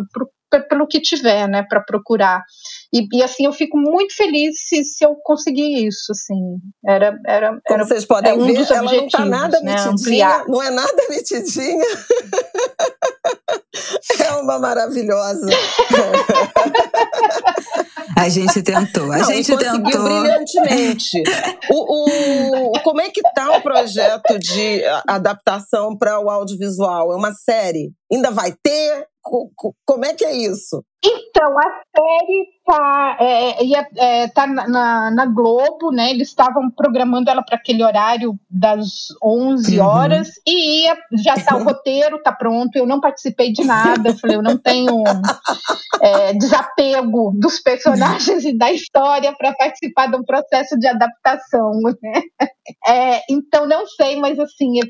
[0.68, 2.43] pelo que tiver, né, para procurar.
[2.93, 6.59] E, e, assim eu fico muito feliz se, se eu conseguir isso, assim.
[6.85, 10.45] Era, era, Como era vocês podem um ver, ela não está nada né, metidinha, ampliar.
[10.49, 11.87] não é nada metidinha.
[14.20, 15.47] é uma maravilhosa.
[18.16, 20.03] A gente tentou, a não, gente tentou.
[20.05, 21.22] brilhantemente.
[21.70, 27.12] o, o, como é que tá o projeto de adaptação para o audiovisual?
[27.12, 27.93] É uma série?
[28.12, 29.07] Ainda vai ter?
[29.23, 30.83] Como é que é isso?
[31.03, 36.11] Então, a série tá, é, é, é, tá na, na, Globo, né?
[36.11, 39.87] Eles estavam programando ela para aquele horário das 11 uhum.
[39.87, 40.35] horas uhum.
[40.47, 42.77] e ia, já tá o roteiro, tá pronto.
[42.77, 45.03] Eu não participei de nada, falei, eu não tenho
[46.03, 52.23] é, desapego dos personagens e da história para participar de um processo de adaptação, né?
[52.87, 54.81] É, então, não sei, mas assim,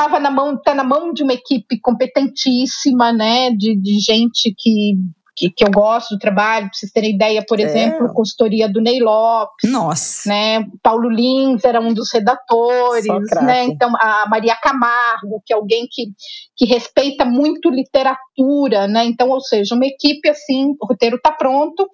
[0.00, 4.94] estava na mão, tá na mão de uma equipe competentíssima, né, de, de gente que
[5.36, 7.62] que, que, eu gosto do trabalho, para vocês terem ideia, por é.
[7.62, 9.70] exemplo, consultoria do Ney Lopes.
[9.70, 10.28] Nossa.
[10.28, 10.66] Né?
[10.82, 13.06] Paulo Lins era um dos redatores,
[13.40, 13.64] né?
[13.64, 16.08] Então, a Maria Camargo, que é alguém que,
[16.54, 19.06] que respeita muito literatura, né?
[19.06, 21.88] Então, ou seja, uma equipe assim, o roteiro está pronto,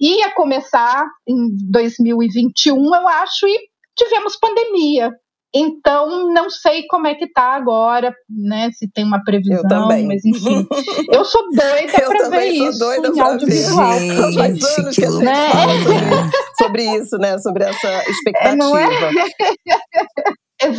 [0.00, 3.60] ia começar em 2021, eu acho, e
[3.96, 5.12] tivemos pandemia,
[5.54, 8.70] Então, não sei como é que tá agora, né?
[8.72, 10.06] Se tem uma previsão, eu também.
[10.06, 10.66] mas enfim.
[11.10, 13.98] Eu sou doida para ver isso doida em audiovisual.
[13.98, 15.50] Gente, Faz anos que a gente né?
[15.50, 16.02] fala sobre,
[16.58, 17.38] sobre, isso, né?
[17.38, 18.52] Sobre essa expectativa.
[18.52, 18.88] É, não é?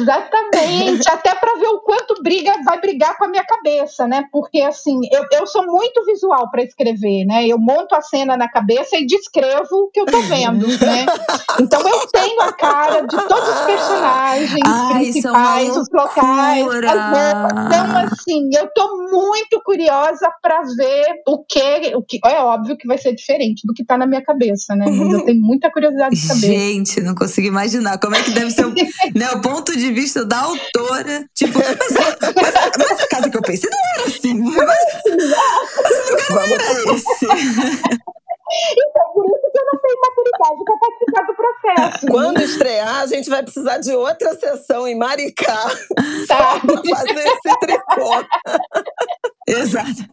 [0.01, 4.25] Exatamente, até para ver o quanto briga vai brigar com a minha cabeça, né?
[4.31, 7.47] Porque assim, eu, eu sou muito visual para escrever, né?
[7.47, 11.05] Eu monto a cena na cabeça e descrevo o que eu tô vendo, né?
[11.59, 17.97] Então eu tenho a cara de todos os personagens Ai, é principais, os locais, Então
[18.11, 22.97] assim, eu tô muito curiosa para ver o que, o que é óbvio que vai
[22.97, 24.85] ser diferente do que tá na minha cabeça, né?
[24.89, 26.47] Mas eu tenho muita curiosidade de saber.
[26.59, 29.93] Gente, não consigo imaginar como é que deve ser o, né, o ponto ponto de
[29.93, 31.25] vista da autora.
[31.33, 34.33] Tipo, mas, a, mas, mas a casa que eu pensei não era assim.
[34.35, 34.55] Mas,
[35.83, 37.25] mas o lugar não era esse.
[38.51, 42.07] Então, por isso que eu não tenho maturidade para participar do processo.
[42.07, 45.69] Quando estrear, a gente vai precisar de outra sessão em Maricá
[46.27, 46.59] tá.
[46.59, 48.25] para fazer esse tricô.
[49.47, 50.09] Exato.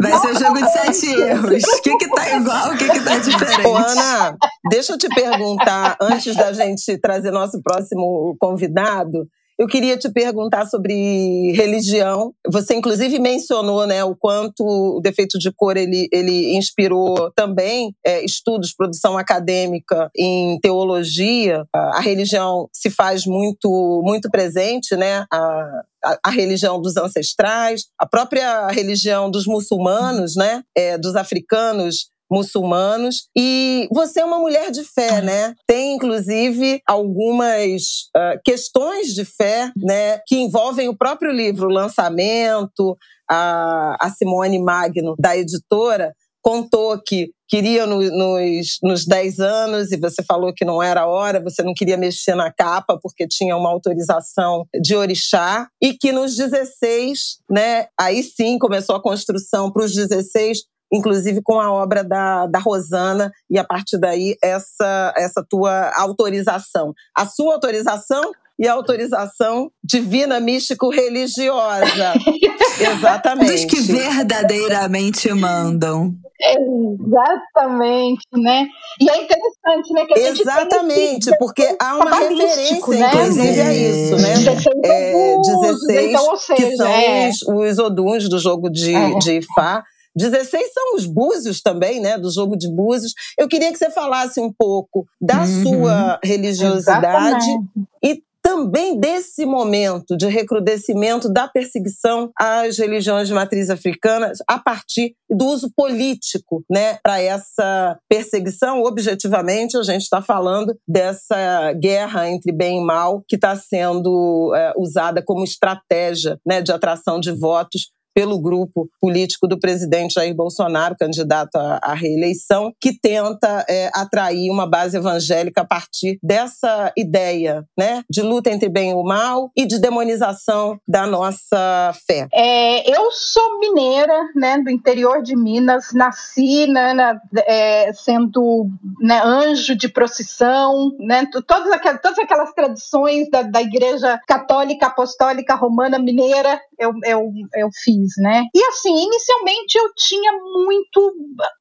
[0.00, 1.62] Vai ser jogo de sete erros.
[1.62, 3.66] O que que tá igual, o que que tá diferente?
[3.66, 4.36] Ô, Ana,
[4.70, 9.26] deixa eu te perguntar, antes da gente trazer nosso próximo convidado,
[9.58, 12.34] eu queria te perguntar sobre religião.
[12.50, 18.24] Você, inclusive, mencionou né, o quanto o defeito de cor ele, ele inspirou também é,
[18.24, 21.64] estudos, produção acadêmica em teologia.
[21.72, 25.26] A, a, religião se faz muito, muito presente, né?
[25.32, 30.62] A, a, a, religião dos ancestrais, a própria religião dos muçulmanos, né?
[30.76, 33.28] É, dos africanos muçulmanos.
[33.36, 35.54] E você é uma mulher de fé, né?
[35.66, 37.82] Tem, inclusive, algumas
[38.16, 40.18] uh, questões de fé, né?
[40.26, 42.96] Que envolvem o próprio livro, o lançamento.
[43.30, 46.12] A, a Simone Magno, da editora,
[46.42, 51.06] contou que queria no, nos, nos 10 anos e você falou que não era a
[51.06, 56.12] hora, você não queria mexer na capa porque tinha uma autorização de orixá e que
[56.12, 60.60] nos 16, né, aí sim começou a construção para os 16
[60.92, 66.92] inclusive com a obra da, da Rosana, e a partir daí essa, essa tua autorização.
[67.16, 72.14] A sua autorização e autorização divina, místico, religiosa.
[72.80, 73.52] Exatamente.
[73.52, 76.14] Dos que verdadeiramente mandam.
[76.42, 78.66] Exatamente, né?
[79.00, 80.04] E é interessante, né?
[80.06, 83.08] Que a Exatamente, porque há uma referência, né?
[83.08, 84.34] inclusive, a isso, né?
[84.34, 87.28] 16, é, 16 então, seja, que são é.
[87.28, 89.18] os, os oduns do jogo de, é.
[89.18, 89.84] de Ifá,
[90.16, 92.18] 16 são os búzios também, né?
[92.18, 93.12] Do jogo de búzios.
[93.38, 95.62] Eu queria que você falasse um pouco da uhum.
[95.62, 97.88] sua religiosidade Exatamente.
[98.02, 105.14] e também desse momento de recrudescimento da perseguição às religiões de matriz africana a partir
[105.30, 108.82] do uso político, né, para essa perseguição.
[108.82, 114.72] Objetivamente, a gente está falando dessa guerra entre bem e mal que está sendo é,
[114.76, 120.96] usada como estratégia, né, de atração de votos pelo grupo político do presidente Jair Bolsonaro,
[120.98, 128.02] candidato à, reeleição, que tenta é, atrair uma base evangélica a partir dessa ideia né,
[128.10, 132.28] de luta entre bem e o mal e de demonização da nossa fé.
[132.32, 138.66] É, eu sou mineira, né, do interior de Minas, nasci né, na, é, sendo
[139.00, 145.54] né, anjo de procissão, né, todas, aquelas, todas aquelas tradições da, da Igreja Católica Apostólica
[145.54, 148.44] Romana Mineira eu, eu, eu fiz né?
[148.54, 151.14] E assim, inicialmente eu tinha muito,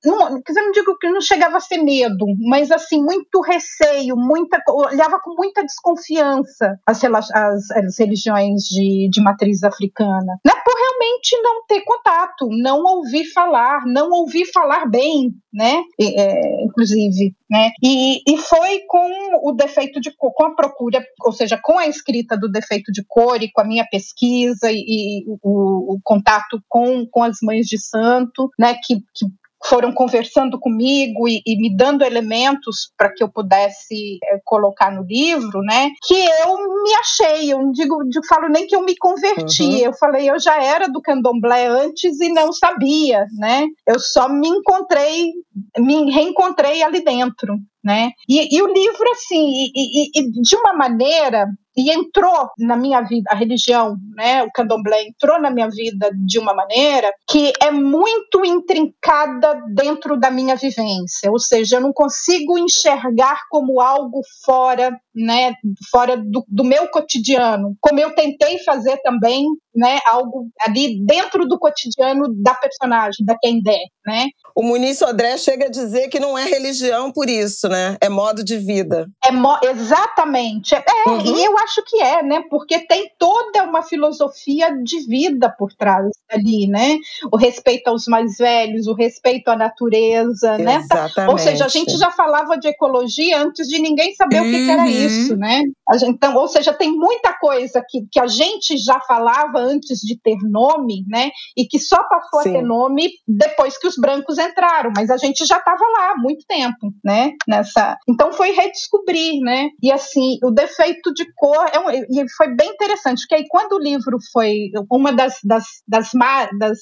[0.05, 4.15] não, quer dizer, não digo que não chegava a ser medo, mas assim, muito receio,
[4.15, 10.53] muita, olhava com muita desconfiança as, as, as religiões de, de matriz africana, né?
[10.63, 15.83] Por realmente não ter contato, não ouvir falar, não ouvir falar bem, né?
[15.99, 17.71] É, inclusive, né?
[17.83, 21.85] E, e foi com o defeito de cor, com a procura, ou seja, com a
[21.85, 26.63] escrita do defeito de cor e com a minha pesquisa e, e o, o, contato
[26.69, 28.75] com, com as mães de santo, né?
[28.75, 29.25] Que, que
[29.65, 35.03] foram conversando comigo e, e me dando elementos para que eu pudesse é, colocar no
[35.03, 35.89] livro, né?
[36.03, 39.77] Que eu me achei, eu não digo, eu falo nem que eu me converti, uhum.
[39.77, 43.65] eu falei, eu já era do candomblé antes e não sabia, né?
[43.87, 45.31] Eu só me encontrei,
[45.77, 48.11] me reencontrei ali dentro, né?
[48.27, 53.29] E, e o livro, assim, e, e, de uma maneira e entrou na minha vida,
[53.31, 58.45] a religião, né, o candomblé entrou na minha vida de uma maneira que é muito
[58.45, 65.53] intrincada dentro da minha vivência, ou seja, eu não consigo enxergar como algo fora, né,
[65.89, 69.45] fora do, do meu cotidiano, como eu tentei fazer também
[69.75, 74.27] né, algo ali dentro do cotidiano da personagem, da Kendé, né?
[74.55, 77.97] O Muniz Sodré chega a dizer que não é religião por isso, né?
[78.01, 79.07] É modo de vida.
[79.23, 80.75] É mo exatamente.
[80.75, 81.21] É, uhum.
[81.21, 82.43] e eu acho que é, né?
[82.49, 86.97] Porque tem toda uma filosofia de vida por trás ali, né?
[87.31, 91.17] O respeito aos mais velhos, o respeito à natureza, exatamente.
[91.17, 91.27] né?
[91.29, 94.47] Ou seja, a gente já falava de ecologia antes de ninguém saber uhum.
[94.47, 94.87] o que, que, era uhum.
[94.87, 95.61] isso, né?
[95.93, 100.17] Gente, então, ou seja, tem muita coisa que, que a gente já falava antes de
[100.19, 101.31] ter nome, né?
[101.55, 102.49] E que só passou Sim.
[102.49, 106.17] a ter nome depois que os brancos entraram, mas a gente já estava lá há
[106.17, 107.31] muito tempo, né?
[107.47, 109.69] Nessa, então foi redescobrir, né?
[109.81, 113.73] E assim, o defeito de cor é um, e foi bem interessante, porque aí quando
[113.73, 116.13] o livro foi uma das das, das,
[116.57, 116.79] das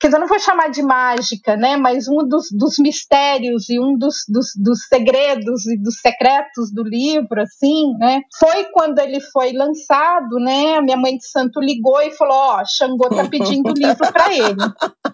[0.00, 1.76] quer dizer, não vou chamar de mágica, né?
[1.76, 6.82] Mas um dos, dos mistérios e um dos, dos, dos segredos e dos secretos do
[6.82, 8.20] livro, assim, né?
[8.38, 10.78] Foi quando ele foi lançado, né?
[10.78, 14.12] A minha mãe de santo ligou e falou: Ó, oh, Xangô tá pedindo o livro
[14.12, 14.56] para ele.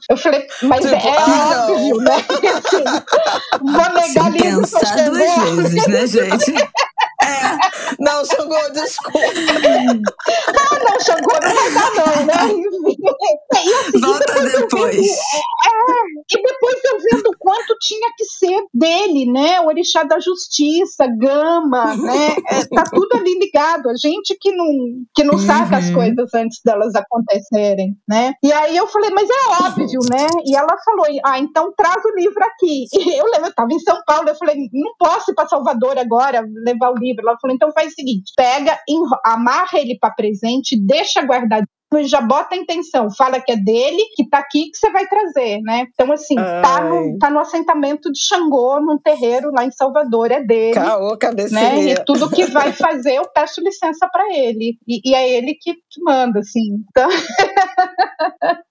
[0.08, 2.16] Eu falei, mas tipo, é, ah, óbvio óbvio, né?
[2.56, 2.84] assim,
[3.60, 6.54] vou negar Sem pensar duas vezes, né, gente?
[7.30, 7.70] É.
[8.00, 9.18] Não, Xangô, desculpa.
[9.20, 12.34] Ah, não, Xangô, não vai dar não, né?
[13.62, 14.96] E, assim, Volta depois.
[14.96, 19.60] Vendo, é, é, e depois eu vendo o quanto tinha que ser dele, né?
[19.60, 22.36] O orixá da justiça, gama, né?
[22.48, 23.90] É, tá tudo ali ligado.
[23.90, 24.66] A gente que não,
[25.14, 25.46] que não uhum.
[25.46, 28.32] saca as coisas antes delas acontecerem, né?
[28.42, 30.26] E aí eu falei, mas é óbvio, né?
[30.46, 32.86] E ela falou, ah, então traz o livro aqui.
[32.92, 35.98] E eu lembro, eu tava em São Paulo, eu falei, não posso ir para Salvador
[35.98, 38.78] agora levar o livro Ela falou: então faz o seguinte: pega,
[39.24, 41.68] amarra ele para presente, deixa guardadinho
[42.02, 45.60] já bota a intenção, fala que é dele, que tá aqui, que você vai trazer,
[45.62, 45.86] né?
[45.92, 50.42] Então, assim, tá no, tá no assentamento de Xangô, num terreiro lá em Salvador, é
[50.42, 50.74] dele.
[50.74, 51.16] Caô,
[51.50, 51.82] né?
[51.82, 54.78] E tudo que vai fazer, eu peço licença para ele.
[54.86, 55.74] E, e, é ele que,
[56.04, 56.84] manda, assim.
[56.88, 57.08] Então...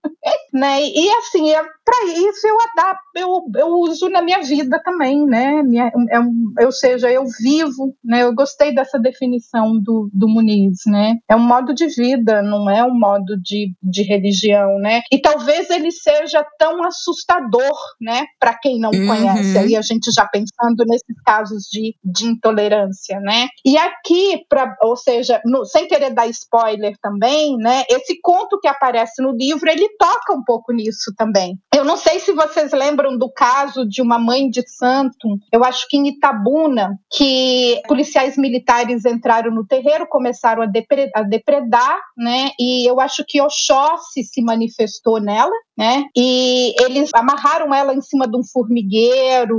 [0.53, 0.83] né?
[0.83, 5.61] E assim, é, para isso eu adapto, eu, eu uso na minha vida também, né?
[5.63, 8.23] Minha, é um, ou seja, eu vivo, né?
[8.23, 11.15] Eu gostei dessa definição do, do Muniz, né?
[11.29, 13.08] É um modo de vida, não é um modo
[13.41, 15.01] de, de religião, né?
[15.11, 18.25] E talvez ele seja tão assustador, né?
[18.39, 19.07] Para quem não uhum.
[19.07, 23.47] conhece, aí a gente já pensando nesses casos de, de intolerância, né?
[23.65, 27.83] E aqui, pra, ou seja, no, sem querer dar spoiler também, né?
[27.89, 31.57] Esse conto que aparece no livro, ele toca um pouco nisso também.
[31.73, 35.87] Eu não sei se vocês lembram do caso de uma mãe de santo, eu acho
[35.87, 42.49] que em Itabuna, que policiais militares entraram no terreiro, começaram a, depre a depredar, né?
[42.59, 46.05] E eu acho que Oxóssi se manifestou nela, né?
[46.15, 49.57] E eles amarraram ela em cima de um formigueiro,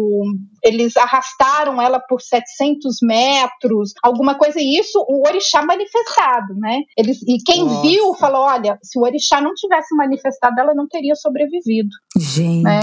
[0.62, 6.80] eles arrastaram ela por 700 metros, alguma coisa, e isso o orixá manifestado, né?
[6.97, 7.82] Eles, e quem Nossa.
[7.82, 11.91] viu falou: olha, se o orixá não tivesse manifestado, ela não teria sobrevivido.
[12.16, 12.62] Gente.
[12.62, 12.80] Né?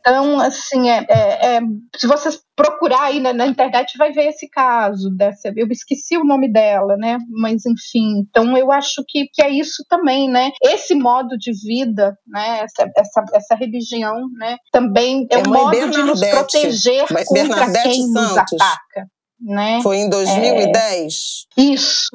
[0.00, 1.60] Então, assim, é, é, é,
[1.96, 5.52] se vocês procurar aí na, na, internet, vai ver esse caso dessa.
[5.54, 7.18] Eu esqueci o nome dela, né?
[7.28, 10.50] Mas enfim, então eu acho que, que é isso também, né?
[10.62, 12.60] Esse modo de vida, né?
[12.60, 14.56] Essa, essa, essa religião, né?
[14.72, 18.12] Também é, é um modo Bernadette, de nos proteger contra Bernadette quem Santos.
[18.12, 19.06] nos ataca.
[19.42, 19.80] Né?
[19.82, 21.46] Foi em 2010?
[21.56, 22.10] É, isso.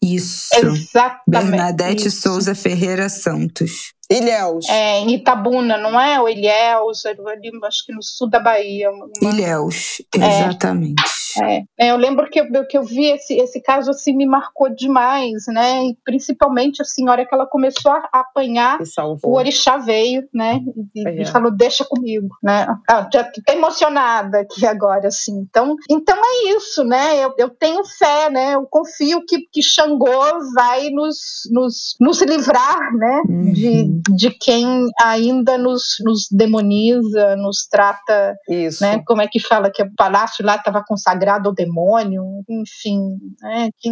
[0.00, 0.54] Isso.
[0.54, 1.22] Exatamente.
[1.26, 2.22] Bernadette isso.
[2.22, 3.92] Souza Ferreira Santos.
[4.10, 4.68] Ilhéus.
[4.68, 6.20] É, em Itabuna, não é?
[6.20, 8.90] O Ilhéus, ali, acho que no sul da Bahia.
[8.90, 9.08] Uma...
[9.22, 11.02] Ilhéus, exatamente.
[11.40, 14.68] É, é, eu lembro que eu, que eu vi esse, esse caso, assim, me marcou
[14.68, 15.84] demais, né?
[15.84, 18.78] E principalmente, assim, a hora que ela começou a apanhar,
[19.22, 20.60] o orixá veio, né?
[20.94, 21.22] E, é.
[21.22, 22.66] e falou, deixa comigo, né?
[22.88, 25.38] Ah, já tô emocionada aqui agora, assim.
[25.48, 27.24] Então, então é isso, né?
[27.24, 28.54] Eu, eu tenho fé, né?
[28.54, 30.10] Eu confio que, que Xangô
[30.54, 31.18] vai nos,
[31.50, 33.22] nos, nos livrar, né?
[33.28, 33.52] Uhum.
[33.52, 38.82] De, de quem ainda nos, nos demoniza, nos trata, Isso.
[38.82, 39.02] né?
[39.06, 43.70] Como é que fala que o palácio lá estava consagrado ao demônio, enfim, né?
[43.78, 43.90] Que,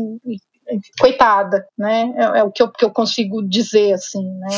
[1.00, 2.12] coitada, né?
[2.16, 4.48] É, é, o que eu, que eu consigo dizer, assim, né?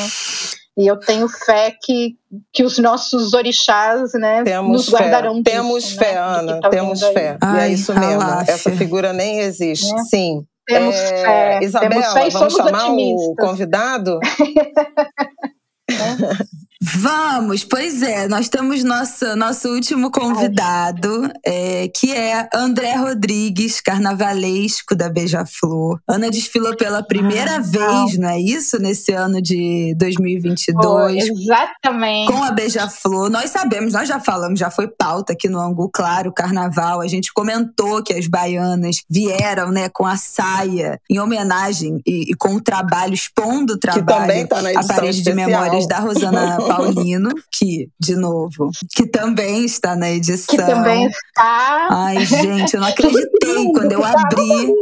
[0.78, 2.16] E eu tenho fé que,
[2.52, 5.50] que os nossos orixás, né, temos nos guardarão fé.
[5.50, 6.18] Temos disso, fé, né?
[6.18, 7.36] Ana, tá temos fé.
[7.40, 8.22] Ai, e é isso mesmo.
[8.46, 9.92] Essa figura nem existe.
[9.92, 9.98] É.
[10.04, 11.60] Sim, temos é, fé.
[11.62, 13.28] Isabela, temos fé vamos chamar otimistas.
[13.28, 14.20] o convidado?
[16.82, 24.96] Vamos, pois é, nós temos nosso, nosso último convidado, é, que é André Rodrigues, carnavalesco
[24.96, 26.00] da Beija-Flor.
[26.08, 28.80] Ana desfilou pela primeira ah, vez, não é isso?
[28.80, 30.76] Nesse ano de 2022.
[30.82, 32.32] Oh, exatamente.
[32.32, 33.28] Com a Beija-Flor.
[33.28, 37.02] Nós sabemos, nós já falamos, já foi pauta aqui no Angu, claro, carnaval.
[37.02, 42.34] A gente comentou que as baianas vieram, né, com a saia em homenagem e, e
[42.34, 44.06] com o trabalho, expondo o trabalho.
[44.06, 45.36] Que também tá na edição a parede especial.
[45.36, 50.56] de memórias da Rosana Paulino, que, de novo, que também está na edição.
[50.56, 51.88] Que também está.
[51.90, 54.74] Ai, gente, eu não acreditei quando eu abri.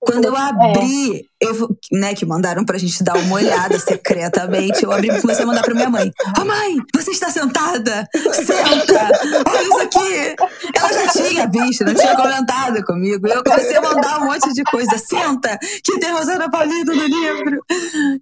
[0.00, 5.08] Quando eu abri, eu, né, que mandaram pra gente dar uma olhada secretamente, eu abri
[5.08, 6.08] e comecei a mandar pra minha mãe.
[6.08, 8.06] Ô oh, mãe, você está sentada?
[8.12, 9.08] Senta!
[9.48, 10.36] Olha isso aqui!
[10.74, 13.26] Ela já tinha visto, não tinha comentado comigo.
[13.26, 14.98] Eu comecei a mandar um monte de coisa.
[14.98, 15.58] Senta!
[15.82, 17.62] Que tem Rosana Paulino no livro!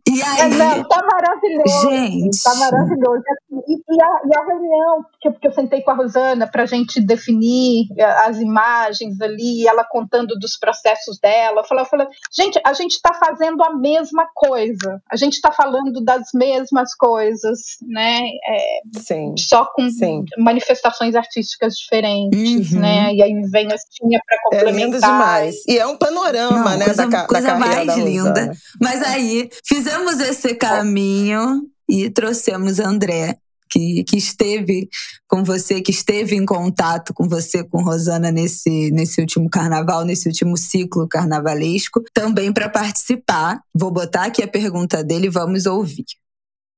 [0.09, 0.41] E aí.
[0.41, 1.91] É, não, tá maravilhoso.
[1.91, 2.43] Gente.
[2.43, 3.23] Tá maravilhoso.
[3.67, 7.01] E, e, a, e a reunião, que, que eu sentei com a Rosana pra gente
[7.01, 11.61] definir eh, as imagens ali, ela contando dos processos dela.
[11.61, 15.01] Eu falei, eu falei gente, a gente tá fazendo a mesma coisa.
[15.11, 18.21] A gente tá falando das mesmas coisas, né?
[18.21, 20.25] É, sim, só com sim.
[20.39, 22.81] manifestações artísticas diferentes, uhum.
[22.81, 23.15] né?
[23.15, 24.75] E aí vem a Cinha para complementar.
[24.75, 25.57] É lindo demais.
[25.67, 26.85] E é um panorama, Não, né?
[26.85, 28.29] Coisa, da, coisa da mais linda.
[28.29, 28.53] Rosana.
[28.81, 34.89] Mas aí fizemos esse caminho e trouxemos André que, que esteve
[35.27, 40.29] com você, que esteve em contato com você, com Rosana, nesse, nesse último carnaval, nesse
[40.29, 43.61] último ciclo carnavalesco, também para participar.
[43.75, 46.07] Vou botar aqui a pergunta dele vamos ouvir.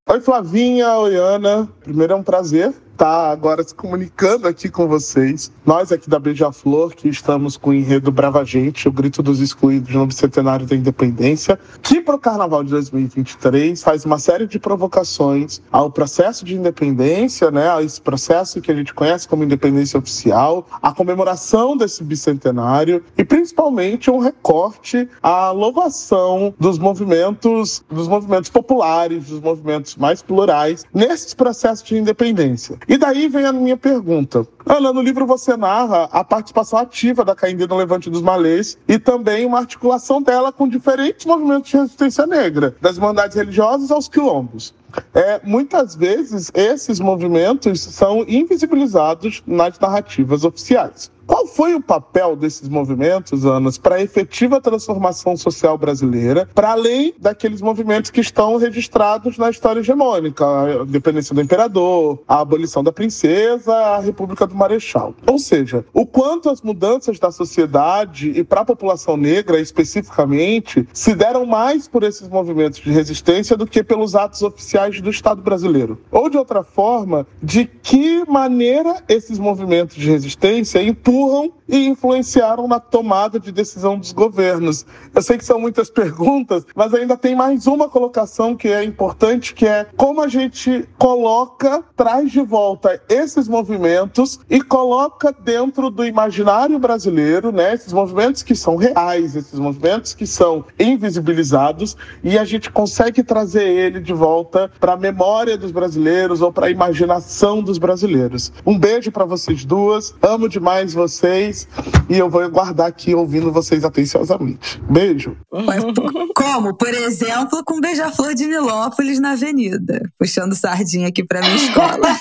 [0.08, 1.68] Oi, Flavinha, oi, Ana.
[1.84, 5.50] Primeiro é um prazer estar agora se comunicando aqui com vocês.
[5.64, 9.94] Nós aqui da Beija-Flor, que estamos com o enredo Brava Gente, o Grito dos Excluídos
[9.94, 15.60] no Bicentenário da Independência, que para o Carnaval de 2023 faz uma série de provocações
[15.72, 20.66] ao processo de independência, né, a esse processo que a gente conhece como independência oficial,
[20.82, 29.28] a comemoração desse bicentenário e principalmente um recorte à louvação dos movimentos, dos movimentos populares,
[29.28, 32.78] dos movimentos mais plurais nesses processos de independência.
[32.90, 34.44] E daí vem a minha pergunta.
[34.66, 38.98] Ana, no livro você narra a participação ativa da Caindê no Levante dos Malês e
[38.98, 44.74] também uma articulação dela com diferentes movimentos de resistência negra, das irmandades religiosas aos quilombos.
[45.14, 51.10] É, muitas vezes esses movimentos são invisibilizados nas narrativas oficiais.
[51.30, 57.14] Qual foi o papel desses movimentos, Anas, para a efetiva transformação social brasileira, para além
[57.20, 62.90] daqueles movimentos que estão registrados na história hegemônica, a independência do imperador, a abolição da
[62.90, 65.14] princesa, a República do Marechal?
[65.24, 71.14] Ou seja, o quanto as mudanças da sociedade e para a população negra especificamente se
[71.14, 76.00] deram mais por esses movimentos de resistência do que pelos atos oficiais do Estado brasileiro?
[76.10, 82.80] Ou de outra forma, de que maneira esses movimentos de resistência empurram e influenciaram na
[82.80, 84.84] tomada de decisão dos governos.
[85.14, 89.54] Eu sei que são muitas perguntas, mas ainda tem mais uma colocação que é importante,
[89.54, 96.04] que é como a gente coloca, traz de volta esses movimentos e coloca dentro do
[96.04, 102.44] imaginário brasileiro, né, esses movimentos que são reais, esses movimentos que são invisibilizados e a
[102.44, 107.62] gente consegue trazer ele de volta para a memória dos brasileiros ou para a imaginação
[107.62, 108.52] dos brasileiros.
[108.64, 110.14] Um beijo para vocês duas.
[110.22, 111.66] Amo demais vocês
[112.08, 114.80] e eu vou guardar aqui ouvindo vocês atenciosamente.
[114.88, 115.36] Beijo.
[116.34, 122.16] Como, por exemplo, com Beija-Flor de Nilópolis na Avenida, puxando sardinha aqui para minha escola.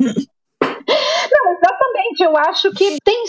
[1.50, 2.22] Exatamente.
[2.22, 3.20] Eu acho que tem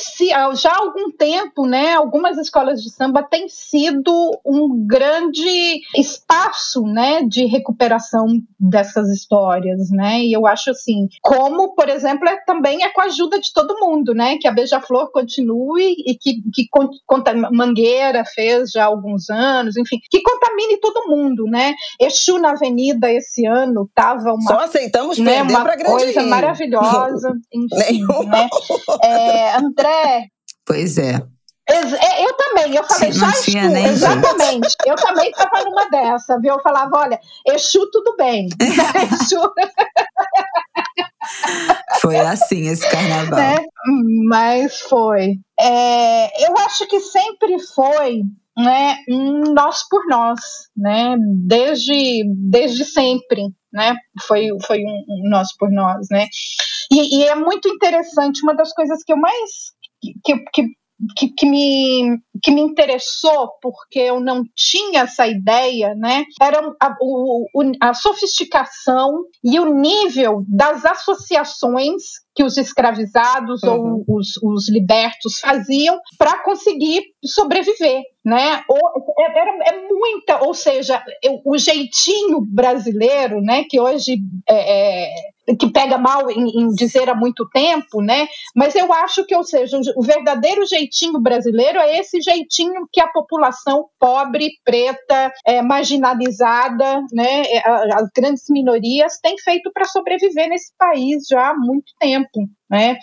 [0.55, 1.93] já há algum tempo, né?
[1.93, 10.21] Algumas escolas de samba têm sido um grande espaço, né, de recuperação dessas histórias, né?
[10.21, 13.79] E eu acho assim, como, por exemplo, é, também é com a ajuda de todo
[13.79, 14.37] mundo, né?
[14.39, 16.67] Que a Beija-Flor continue e que, que
[17.05, 21.73] conta, Mangueira fez já há alguns anos, enfim, que contamine todo mundo, né?
[21.99, 27.33] Exu na Avenida esse ano tava uma só aceitamos né, uma coisa maravilhosa.
[27.53, 28.47] Enfim, né?
[29.03, 30.27] É, André.
[30.65, 31.21] Pois é.
[31.67, 32.25] é.
[32.25, 34.67] Eu também, eu falei, só tinha exatamente.
[34.67, 34.87] Jeito.
[34.87, 36.53] Eu também estava numa dessa, viu?
[36.53, 38.47] Eu falava, olha, Exu tudo bem.
[38.59, 39.41] Exu.
[41.99, 43.39] Foi assim esse carnaval.
[43.39, 43.57] É,
[44.27, 45.35] mas foi.
[45.59, 48.21] É, eu acho que sempre foi
[48.57, 50.39] né, um nós por nós,
[50.75, 51.15] né,
[51.45, 53.95] desde, desde sempre, né,
[54.27, 56.27] foi, foi um, um nós por nós, né,
[56.91, 59.71] e, e, é muito interessante, uma das coisas que eu mais,
[60.23, 60.65] que, que,
[61.17, 66.25] que, que me, que me interessou porque eu não tinha essa ideia, né?
[66.41, 67.47] Era a, o,
[67.81, 74.03] a sofisticação e o nível das associações que os escravizados uhum.
[74.07, 78.63] ou os, os libertos faziam para conseguir sobreviver, né?
[79.19, 81.03] É, era, é muita, ou seja,
[81.45, 83.63] o jeitinho brasileiro, né?
[83.69, 85.13] Que hoje é, é
[85.57, 88.27] que pega mal em, em, dizer há muito tempo, né?
[88.55, 93.07] Mas eu acho que, ou seja, o verdadeiro jeitinho brasileiro é esse jeitinho que a
[93.07, 97.43] população pobre, preta, é, marginalizada, né?
[97.43, 102.47] É, as grandes minorias têm feito para sobreviver nesse país já há muito tempo.
[102.71, 102.97] Né?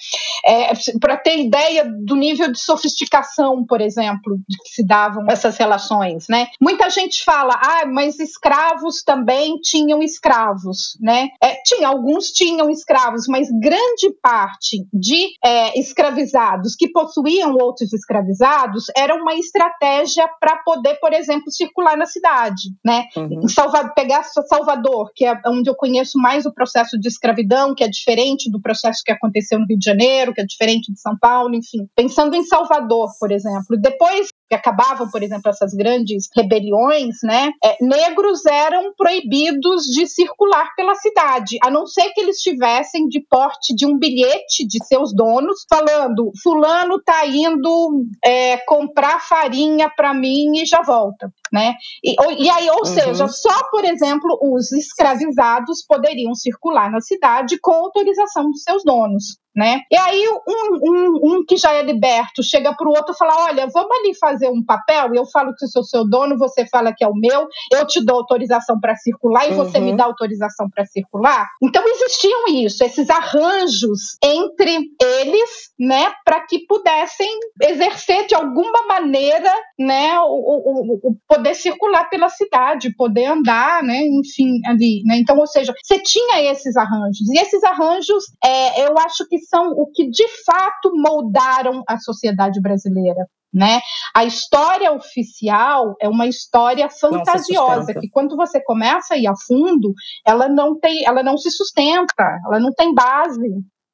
[0.47, 5.59] É, Para ter ideia do nível de sofisticação, por exemplo, de que se davam essas
[5.59, 6.25] relações.
[6.27, 6.47] Né?
[6.59, 10.97] Muita gente fala, ah, mas escravos também tinham escravos.
[10.99, 11.29] Né?
[11.43, 18.87] É, tinha, alguns tinham escravos, mas grande parte de é, escravizados que possuíam outros escravizados
[18.97, 22.71] era uma estratégia para poder, por exemplo, circular na cidade.
[22.83, 23.05] Né?
[23.15, 23.47] Uhum.
[23.49, 27.89] Salvador, pegar Salvador, que é onde eu conheço mais o processo de escravidão, que é
[27.89, 31.55] diferente do processo que aconteceu no Rio de Janeiro, que é diferente de São Paulo,
[31.55, 31.89] enfim.
[31.95, 37.77] Pensando em Salvador, por exemplo, depois que acabavam, por exemplo, essas grandes rebeliões, né, é,
[37.85, 43.75] negros eram proibidos de circular pela cidade, a não ser que eles tivessem de porte
[43.75, 50.59] de um bilhete de seus donos falando: fulano está indo é, comprar farinha para mim
[50.59, 51.75] e já volta, né?
[52.03, 52.85] E, e aí, ou uhum.
[52.85, 59.39] seja, só, por exemplo, os escravizados poderiam circular na cidade com autorização dos seus donos.
[59.59, 59.81] Né?
[59.91, 63.47] E aí um, um, um que já é liberto chega para o outro e fala:
[63.47, 67.03] olha, vamos ali fazer um papel, eu falo que sou seu dono, você fala que
[67.03, 69.57] é o meu, eu te dou autorização para circular e uhum.
[69.57, 69.97] você me uhum.
[69.97, 71.49] dá autorização para circular.
[71.61, 77.29] Então existiam isso, esses arranjos entre eles, né, para que pudessem
[77.61, 84.07] exercer de alguma maneira, né, o, o, o, poder circular pela cidade, poder andar, né,
[84.07, 85.17] enfim, ali, né.
[85.19, 89.71] Então, ou seja, você tinha esses arranjos e esses arranjos, é, eu acho que são
[89.71, 93.27] o que de fato moldaram a sociedade brasileira.
[93.53, 93.81] Né?
[94.15, 99.95] A história oficial é uma história fantasiosa que quando você começa a ir a fundo,
[100.27, 103.49] ela não tem, ela não se sustenta, ela não tem base,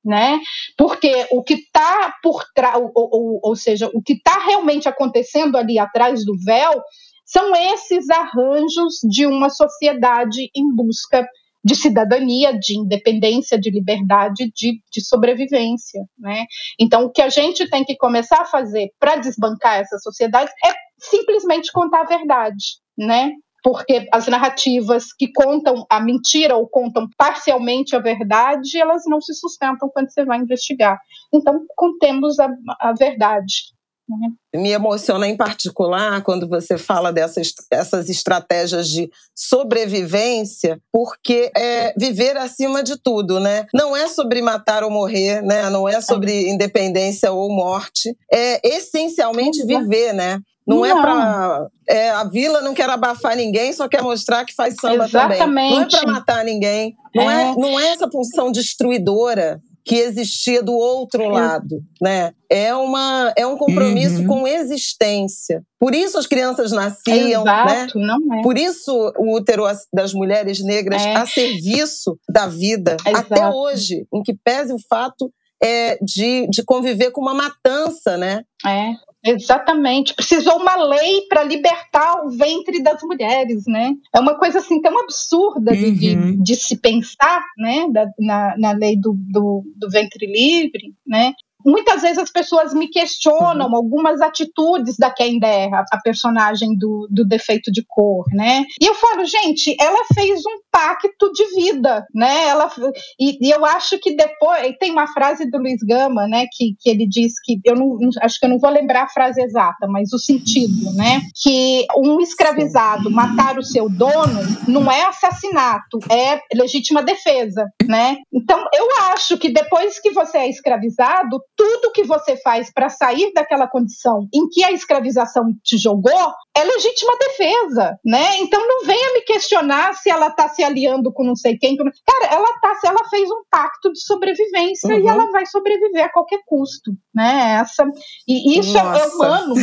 [0.04, 0.40] né?
[0.76, 5.56] Porque o que está por trás, ou, ou, ou seja, o que está realmente acontecendo
[5.56, 6.82] ali atrás do véu
[7.24, 11.24] são esses arranjos de uma sociedade em busca
[11.64, 16.04] de cidadania, de independência, de liberdade, de, de sobrevivência.
[16.18, 16.44] Né?
[16.78, 20.72] Então, o que a gente tem que começar a fazer para desbancar essa sociedade é
[20.98, 22.82] simplesmente contar a verdade.
[22.96, 23.32] Né?
[23.64, 29.32] porque as narrativas que contam a mentira ou contam parcialmente a verdade, elas não se
[29.32, 31.00] sustentam quando você vai investigar.
[31.32, 33.73] Então, contemos a, a verdade.
[34.08, 34.60] Uhum.
[34.60, 42.36] Me emociona em particular quando você fala dessas essas estratégias de sobrevivência, porque é viver
[42.36, 43.66] acima de tudo, né?
[43.72, 45.70] Não é sobre matar ou morrer, né?
[45.70, 50.38] Não é sobre independência ou morte, é essencialmente viver, né?
[50.66, 51.68] Não, não, é para.
[51.86, 55.38] É, a vila não quer abafar ninguém, só quer mostrar que faz samba Exatamente.
[55.38, 55.70] também.
[55.70, 56.96] Não é para matar ninguém.
[57.14, 57.42] Não é.
[57.42, 57.54] é.
[57.54, 62.32] não é essa função destruidora que existia do outro lado, né?
[62.50, 64.26] É uma é um compromisso uhum.
[64.26, 65.62] com existência.
[65.78, 67.84] Por isso as crianças nasciam, né?
[67.84, 68.06] Exato, né?
[68.06, 68.42] Não é.
[68.42, 71.14] Por isso o útero das mulheres negras é.
[71.14, 73.34] a serviço da vida Exato.
[73.34, 75.30] até hoje, em que pese o fato
[75.62, 78.42] é, de, de conviver com uma matança, né?
[78.66, 78.92] É.
[79.24, 80.12] Exatamente.
[80.14, 83.94] Precisou uma lei para libertar o ventre das mulheres, né?
[84.14, 85.94] É uma coisa assim tão absurda uhum.
[85.94, 87.88] de, de, se pensar, né?
[87.90, 91.32] Da, na, na lei do, do, do ventre livre, né?
[91.64, 93.76] Muitas vezes as pessoas me questionam uhum.
[93.76, 98.64] algumas atitudes da Kendra, a personagem do, do defeito de cor, né?
[98.80, 102.48] E eu falo, gente, ela fez um pacto de vida, né?
[102.48, 102.70] Ela,
[103.18, 106.46] e, e eu acho que depois tem uma frase do Luiz Gama, né?
[106.52, 109.40] Que, que ele diz que eu não acho que eu não vou lembrar a frase
[109.42, 111.20] exata, mas o sentido, né?
[111.42, 118.16] Que um escravizado matar o seu dono não é assassinato, é legítima defesa, né?
[118.32, 123.32] Então eu acho que depois que você é escravizado tudo que você faz para sair
[123.32, 126.12] daquela condição em que a escravização te jogou
[126.56, 128.38] é legítima defesa, né?
[128.38, 131.76] Então não venha me questionar se ela está se aliando com não sei quem.
[131.76, 135.00] Cara, ela tá, se ela fez um pacto de sobrevivência uhum.
[135.00, 137.58] e ela vai sobreviver a qualquer custo, né?
[137.60, 137.84] Essa
[138.26, 139.62] e isso é, é, humano, né?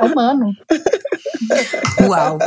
[0.00, 0.52] é humano.
[2.08, 2.38] Uau!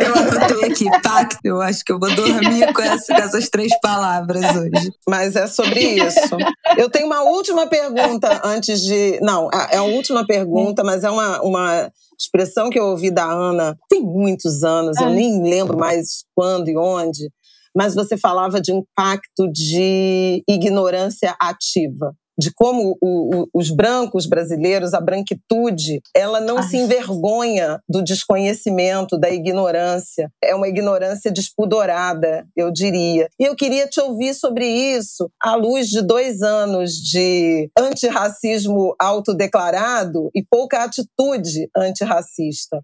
[0.00, 1.38] eu anotei aqui, pacto.
[1.44, 4.92] Eu acho que eu vou dormir com, essa, com essas três palavras hoje.
[5.08, 6.36] Mas é sobre isso.
[6.76, 9.18] Eu tenho uma última pergunta antes de.
[9.20, 13.76] Não, é a última pergunta, mas é uma, uma expressão que eu ouvi da Ana
[13.88, 15.14] tem muitos anos, eu é.
[15.14, 17.30] nem lembro mais quando e onde,
[17.74, 24.26] mas você falava de um pacto de ignorância ativa de como o, o, os brancos
[24.26, 26.62] brasileiros, a branquitude, ela não Ai.
[26.62, 30.30] se envergonha do desconhecimento, da ignorância.
[30.42, 33.28] É uma ignorância despudorada, eu diria.
[33.38, 40.30] E eu queria te ouvir sobre isso à luz de dois anos de antirracismo autodeclarado
[40.34, 42.80] e pouca atitude antirracista.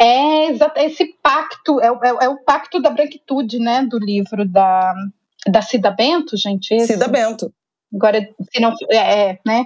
[0.00, 0.52] É
[0.84, 4.94] esse pacto, é, é, é, o pacto da branquitude, né, do livro da,
[5.46, 6.72] da Cida Bento, gente.
[6.74, 6.94] Esse.
[6.94, 7.52] Cida Bento.
[7.94, 8.20] Agora,
[8.52, 8.74] se não.
[8.90, 9.64] É, é, né?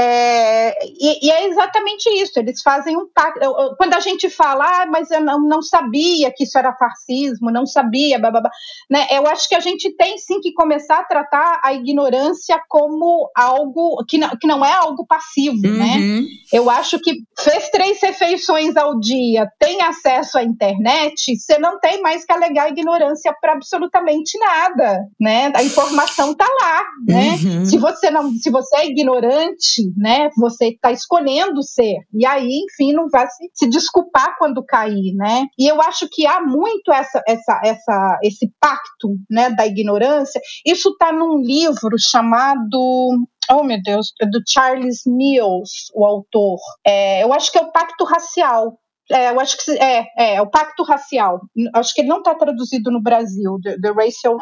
[0.00, 3.40] É, e, e, é exatamente isso, eles fazem um pacto.
[3.76, 7.66] Quando a gente fala, ah, mas eu não, não sabia que isso era fascismo, não
[7.66, 8.50] sabia, blá, blá, blá,
[8.88, 9.08] né?
[9.10, 14.04] eu acho que a gente tem sim que começar a tratar a ignorância como algo
[14.06, 15.96] que não, que não é algo passivo, né?
[15.96, 16.20] uhum.
[16.20, 16.26] né?
[16.52, 22.00] Eu acho que fez três refeições ao dia, tem acesso à internet, você não tem
[22.00, 25.50] mais que alegar ignorância para absolutamente nada, né?
[25.54, 27.30] A informação está lá, né?
[27.42, 27.58] Uhum.
[27.58, 27.64] Uhum.
[27.64, 31.96] Se você não, se você é ignorante, né, você está escolhendo ser.
[32.12, 35.46] E aí, enfim, não vai se, se desculpar quando cair, né?
[35.58, 40.40] E eu acho que há muito essa, essa, essa, esse pacto, né, da ignorância.
[40.64, 43.10] Isso está num livro chamado
[43.50, 46.58] oh meu Deus, é do Charles Mills, o autor.
[46.86, 48.78] É, eu acho que é o Pacto Racial.
[49.10, 51.40] É, eu acho que é, é, é o Pacto Racial.
[51.74, 54.36] Acho que ele não está traduzido no Brasil, The, the Racial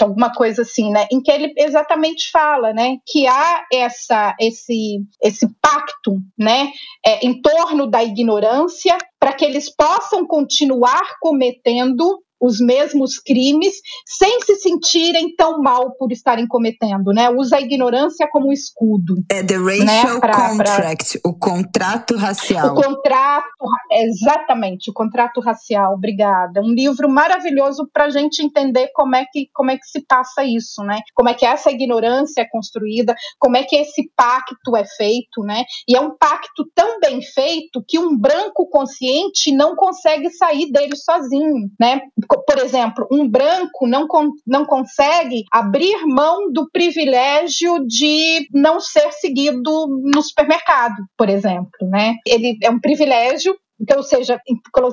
[0.00, 1.06] alguma coisa assim, né?
[1.10, 6.72] Em que ele exatamente fala, né, que há essa, esse, esse pacto, né,
[7.04, 13.74] é, em torno da ignorância para que eles possam continuar cometendo os mesmos crimes
[14.06, 17.28] sem se sentirem tão mal por estarem cometendo, né?
[17.30, 19.16] Usa a ignorância como escudo.
[19.30, 20.20] É the racial né?
[20.20, 21.30] pra, contract, pra...
[21.30, 22.72] o contrato racial.
[22.72, 25.94] O contrato, exatamente, o contrato racial.
[25.94, 26.60] Obrigada.
[26.60, 30.44] Um livro maravilhoso para a gente entender como é que como é que se passa
[30.44, 31.00] isso, né?
[31.14, 35.64] Como é que essa ignorância é construída, como é que esse pacto é feito, né?
[35.88, 40.96] E é um pacto tão bem feito que um branco consciente não consegue sair dele
[40.96, 42.00] sozinho, né?
[42.46, 44.06] Por exemplo, um branco não,
[44.46, 52.16] não consegue abrir mão do privilégio de não ser seguido no supermercado, por exemplo, né?
[52.26, 54.38] Ele é um privilégio então, ou seja,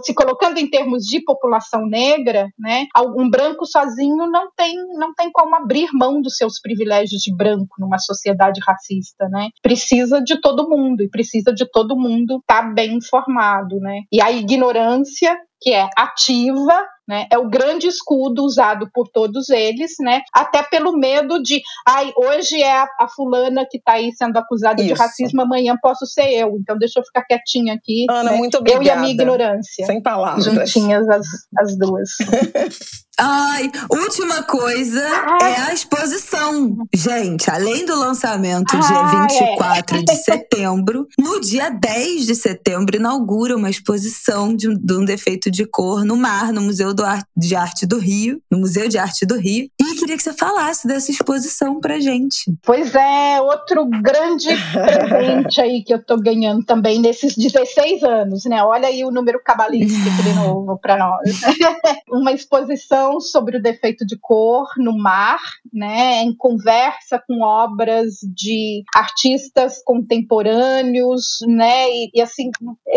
[0.03, 2.85] se colocando em termos de população negra, né,
[3.17, 7.75] um branco sozinho não tem, não tem como abrir mão dos seus privilégios de branco
[7.79, 9.49] numa sociedade racista, né?
[9.61, 14.03] Precisa de todo mundo e precisa de todo mundo estar tá bem informado, né?
[14.11, 19.93] E a ignorância que é ativa, né, é o grande escudo usado por todos eles,
[19.99, 24.37] né, até pelo medo de, ai, hoje é a, a fulana que está aí sendo
[24.37, 24.93] acusada Isso.
[24.93, 28.05] de racismo, amanhã posso ser eu, então deixa eu ficar quietinha aqui.
[28.09, 28.37] Ana, né?
[28.37, 28.83] muito obrigada.
[28.83, 29.85] Eu e a minha ignorância.
[29.85, 30.45] Sem palavras.
[30.45, 31.27] Juntinhas as,
[31.57, 32.09] as duas.
[33.19, 35.03] Ai, última coisa
[35.41, 35.51] Ai.
[35.51, 36.77] é a exposição.
[36.93, 40.03] Gente, além do lançamento Ai, dia 24 é.
[40.03, 45.65] de setembro, no dia 10 de setembro inaugura uma exposição de, de um defeito de
[45.65, 46.93] cor no mar, no Museu
[47.35, 49.69] De Arte do Rio, no Museu de Arte do Rio.
[50.07, 52.57] Queria que você falasse dessa exposição pra gente.
[52.63, 58.63] Pois é, outro grande presente aí que eu tô ganhando também nesses 16 anos, né?
[58.63, 61.41] Olha aí o número cabalístico de novo para nós.
[62.09, 65.39] uma exposição sobre o defeito de cor no mar,
[65.73, 72.49] né, em conversa com obras de artistas contemporâneos, né, e, e assim,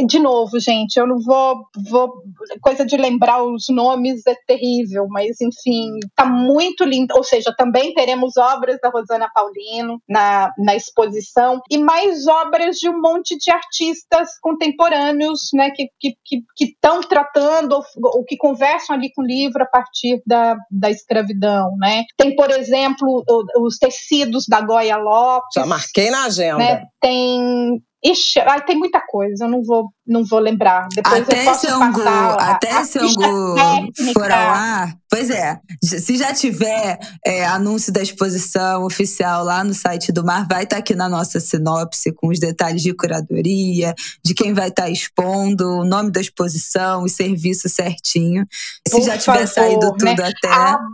[0.06, 2.22] de novo, gente, eu não vou, vou,
[2.60, 7.94] coisa de lembrar os nomes é terrível, mas enfim, tá muito lindo, ou seja, também
[7.94, 13.50] teremos obras da Rosana Paulino na, na exposição e mais obras de um monte de
[13.50, 17.84] artistas contemporâneos, né, que estão que, que, que tratando ou,
[18.16, 22.04] ou que conversam ali com o livro a partir da, da escravidão, né?
[22.16, 23.24] Tem, por exemplo,
[23.58, 25.50] os tecidos da Goya Lopes.
[25.54, 26.58] Já marquei na agenda.
[26.58, 26.86] Né?
[27.00, 30.88] Tem Ixi, ai, tem muita coisa, eu não vou, não vou lembrar.
[30.94, 34.96] Depois até eu posso se Angu, passar até a, se Angu for ao ar.
[35.10, 40.46] Pois é, se já tiver é, anúncio da exposição oficial lá no site do Mar,
[40.48, 43.94] vai estar tá aqui na nossa sinopse com os detalhes de curadoria,
[44.24, 48.46] de quem vai estar tá expondo, o nome da exposição, o serviço certinho.
[48.88, 50.12] Se Por já tiver favor, saído tudo né?
[50.12, 50.86] até, abre,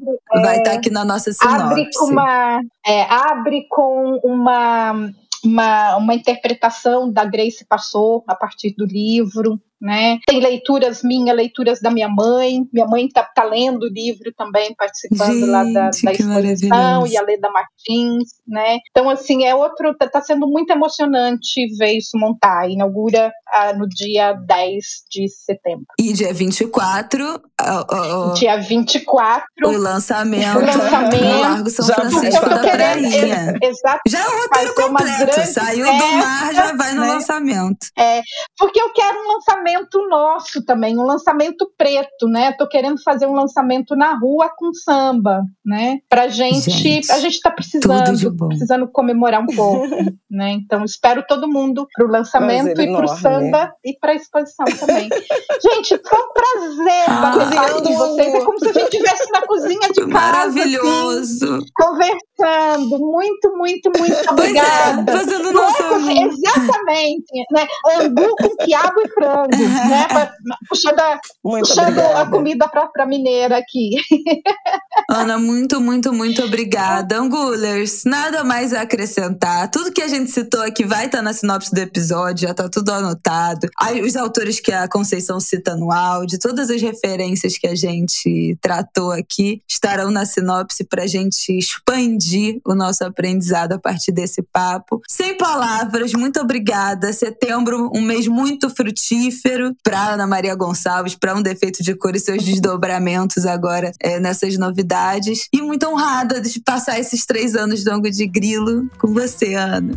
[0.43, 1.63] vai estar é, tá aqui na nossa sinopse.
[1.63, 5.09] Abre, uma, é, abre com uma
[5.47, 10.19] uma, uma interpretação da Grace passou a partir do livro né?
[10.27, 12.67] Tem leituras minhas, leituras da minha mãe.
[12.73, 17.17] Minha mãe está tá lendo o livro também, participando Gente, lá da, da exposição, e
[17.17, 18.79] a Leda Martins, né?
[18.91, 19.95] Então, assim, é outro.
[19.97, 22.69] Tá, tá, sendo muito emocionante ver isso montar.
[22.69, 25.87] Inaugura ah, no dia 10 de setembro.
[26.01, 27.41] E dia 24.
[27.61, 29.47] Oh, oh, dia 24.
[29.65, 30.59] O lançamento.
[30.59, 31.25] O lançamento.
[31.25, 33.55] No Largo São Francisco da Prainha.
[33.63, 34.01] Exato.
[34.09, 35.47] Já é o roteiro completo.
[35.47, 37.07] Saiu do mar, já vai no né?
[37.07, 37.87] lançamento.
[37.97, 38.21] É,
[38.59, 42.53] porque eu quero um lançamento lançamento nosso também, um lançamento preto, né?
[42.53, 45.99] Tô querendo fazer um lançamento na rua com samba, né?
[46.09, 49.87] Pra gente, gente a gente tá precisando, precisando comemorar um pouco,
[50.31, 50.53] né?
[50.53, 53.21] Então espero todo mundo pro lançamento e pro enorme.
[53.21, 55.09] samba e pra exposição também.
[55.63, 58.35] gente, foi um prazer ah, participar de vocês.
[58.35, 60.07] É como se a gente estivesse na cozinha de casa.
[60.07, 61.55] Maravilhoso.
[61.57, 62.99] Assim, conversando.
[62.99, 65.13] Muito, muito, muito é, obrigada.
[65.13, 65.77] É, fazendo nossa...
[66.07, 67.67] Exatamente, né?
[67.99, 69.56] Angu com quiabo e frango
[69.89, 70.31] né?
[70.69, 73.91] puxando a, puxando a comida para mineira aqui.
[75.09, 77.19] Ana, muito, muito, muito obrigada.
[77.19, 79.71] Angulers, nada mais a acrescentar.
[79.71, 82.69] Tudo que a gente citou aqui vai estar tá na sinopse do episódio, já está
[82.69, 83.69] tudo anotado.
[84.05, 89.13] Os autores que a Conceição cita no áudio, todas as referências que a gente tratou
[89.13, 95.01] aqui estarão na sinopse para a gente expandir o nosso aprendizado a partir desse papo.
[95.09, 97.13] Sem palavras, muito obrigada.
[97.13, 99.46] Setembro, um mês muito frutífero
[99.83, 104.59] para Ana Maria Gonçalves, para um defeito de cor e seus desdobramentos agora é, nessas
[104.59, 105.49] novidades.
[105.53, 109.97] E muito honrada de passar esses três anos do Ango de Grilo com você, Ana.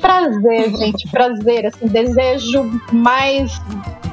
[0.00, 1.66] Prazer, gente, prazer.
[1.66, 3.52] Assim, desejo mais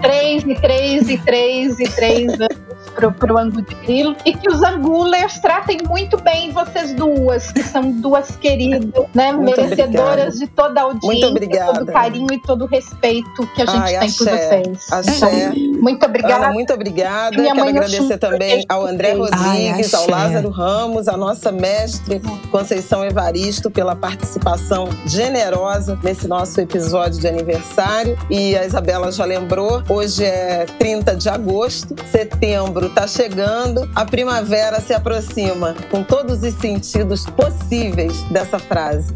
[0.02, 4.50] três e três e três e três anos pro, pro Angu de Grilo e que
[4.50, 9.32] os Angulers tratem muito bem vocês duas, que são duas queridas, né?
[9.32, 13.66] Muito merecedoras de toda a audiência, todo o carinho e todo o respeito que a
[13.66, 15.24] gente Ai, tem axé, por vocês.
[15.24, 15.52] Axé.
[15.54, 16.46] Então, muito obrigada.
[16.46, 17.38] Ana, muito obrigada.
[17.38, 22.22] Minha Quero agradecer também ao André Rodrigues, Ai, ao Lázaro Ramos, a nossa mestre
[22.52, 28.18] Conceição Evaristo pela participação generosa nesse nosso episódio de aniversário.
[28.30, 32.44] E a Isabela já lembrou, hoje é 30 de agosto, setembro
[32.74, 39.14] setembro está chegando, a primavera se aproxima, com todos os sentidos possíveis dessa frase.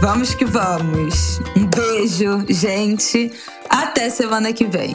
[0.00, 1.40] Vamos que vamos.
[1.56, 3.32] Um beijo, gente.
[3.68, 4.94] Até semana que vem.